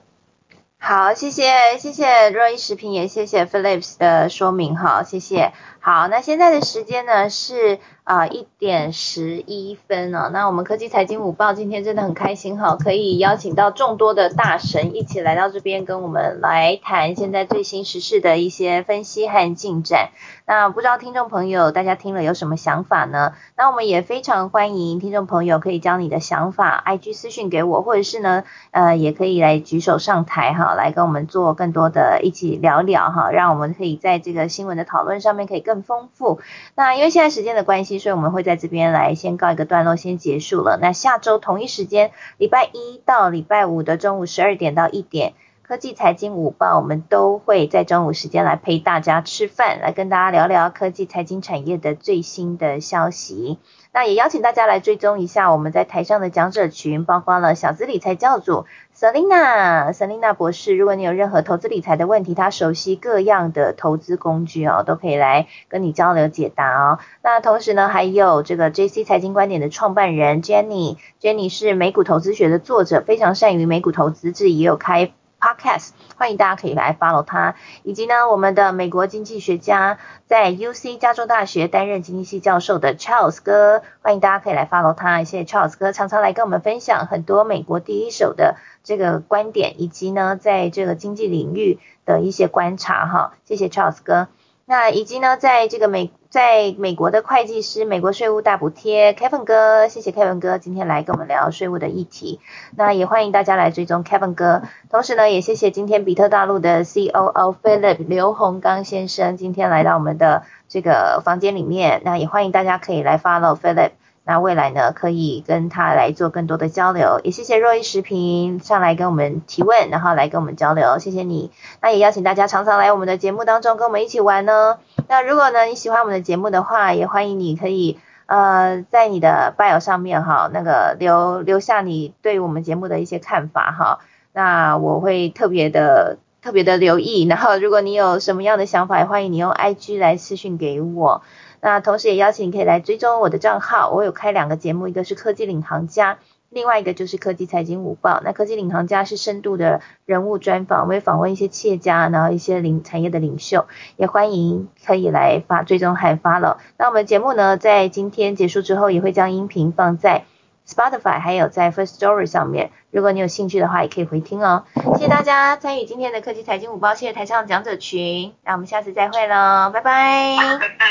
[0.78, 5.52] 好，谢谢谢谢若一食品，也谢谢 Philips 的说明哈，谢谢。
[5.80, 7.78] 好，那现在的时间呢是。
[8.02, 10.30] 啊，一点十一分哦。
[10.32, 20.08] 那我们科技财经午报今天真的很开心哈，可以邀请到众多的大神一起来到这边跟我们来谈现在最新时事的一些分析和进展。
[20.44, 23.34] 那不知道听众朋友大家听了有什么想法呢？
[23.56, 28.42] 那我们也非常欢迎听众朋友可以将你的想法 IG 私讯给我，或者是呢，
[28.72, 36.40] 呃，也可以来举手上台哈，来跟我们做更多的一起聊聊哈，让我们可以在这个新闻的讨论上面可以更更丰富。
[36.74, 38.00] 那因为现在时间的关系。
[38.00, 40.78] 所以我们会在这边来先告一个段落，先结束了。
[40.80, 53.58] 那下周同一时间，礼拜一到礼拜五的中午十二点到一点，科技财经午报，我们都会在中午时间来陪大家吃饭，来跟大家聊聊科技财经产业的最新的消息。
[53.92, 60.76] 那也邀请大家来追踪一下我们在台上的讲者群，包括了小资理财教主 Selina，Selina 博士。
[60.76, 67.00] 如果你有任何投资理财的问题，他熟悉各样的投资工具哦，都可以来跟你交流解答哦。
[67.22, 75.12] 那同时呢，还有这个 JC 财经观点的创办人 Jenny，Jenny 是美股投资学的作者，非常善于美股投资，自己也有开。
[75.40, 94.28] Podcast，欢迎大家可以来 follow 他，以及呢，我们的美国经济学家在 UC 加州大学担任经济系教授的 Charles 哥，欢迎大家可以来 follow 他，谢谢 Charles 哥常常来跟我们分享很多美国第一手的这个观点，以及呢，在这个经济领域的一些观察哈，谢谢 Charles 哥。
[94.70, 102.38] 那以及呢，在这个美在美国的会计师，美国税务大补贴，Kevin 哥，谢谢 Kevin 哥今天来跟我们聊税务的议题。
[102.76, 112.02] 那也欢迎大家来追踪 Kevin 哥，同时呢，也谢谢今天比特大陆的 COO Philip 刘洪刚先生今天来到我们的这个房间里面。
[112.04, 113.90] 那也欢迎大家可以来 follow Philip。
[114.30, 121.50] 那未来呢，可以跟他来做更多的交流，也谢谢若一食品上来跟我们提问，然后来跟我们交流，谢谢你。
[121.82, 124.78] 那也邀请大家常常来我们的节目当中跟我们一起玩呢。
[125.08, 133.98] 那如果呢你喜欢我们的节目的话，也欢迎你可以呃在你的 bio 上面哈，那个留留下你对我们节目的一些看法哈。
[134.32, 141.22] 那我会特别的特别的留意，然后如果你有什么样的想法，也欢迎你用 IG 来私讯给我。
[141.60, 146.18] 那同时也邀请你可以来追踪我的账号，我有开两个节目，一个是科技领航家，
[146.48, 148.20] 另外一个就是科技财经午报。
[148.24, 153.66] 那科技领航家是深度的人物专访，我会访问一些企业家，然后一些领产业的领袖，
[153.96, 156.58] 也欢迎可以来发追踪海发了。
[156.78, 160.24] 那我们节目呢，在今天结束之后，也会将音频放在
[160.70, 164.64] Spotify 还有在 First Story 上面，如果你有兴趣的话，也可以回听哦。
[164.96, 170.36] 谢谢大家参与今天的科技财经午报，谢谢台上讲者群，那我们下次再会喽，拜拜。
[170.58, 170.86] 拜拜。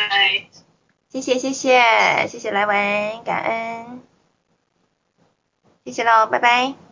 [1.09, 1.81] 谢谢谢谢
[2.27, 4.01] 谢谢来文，感恩，
[5.85, 6.88] 谢谢喽，拜拜。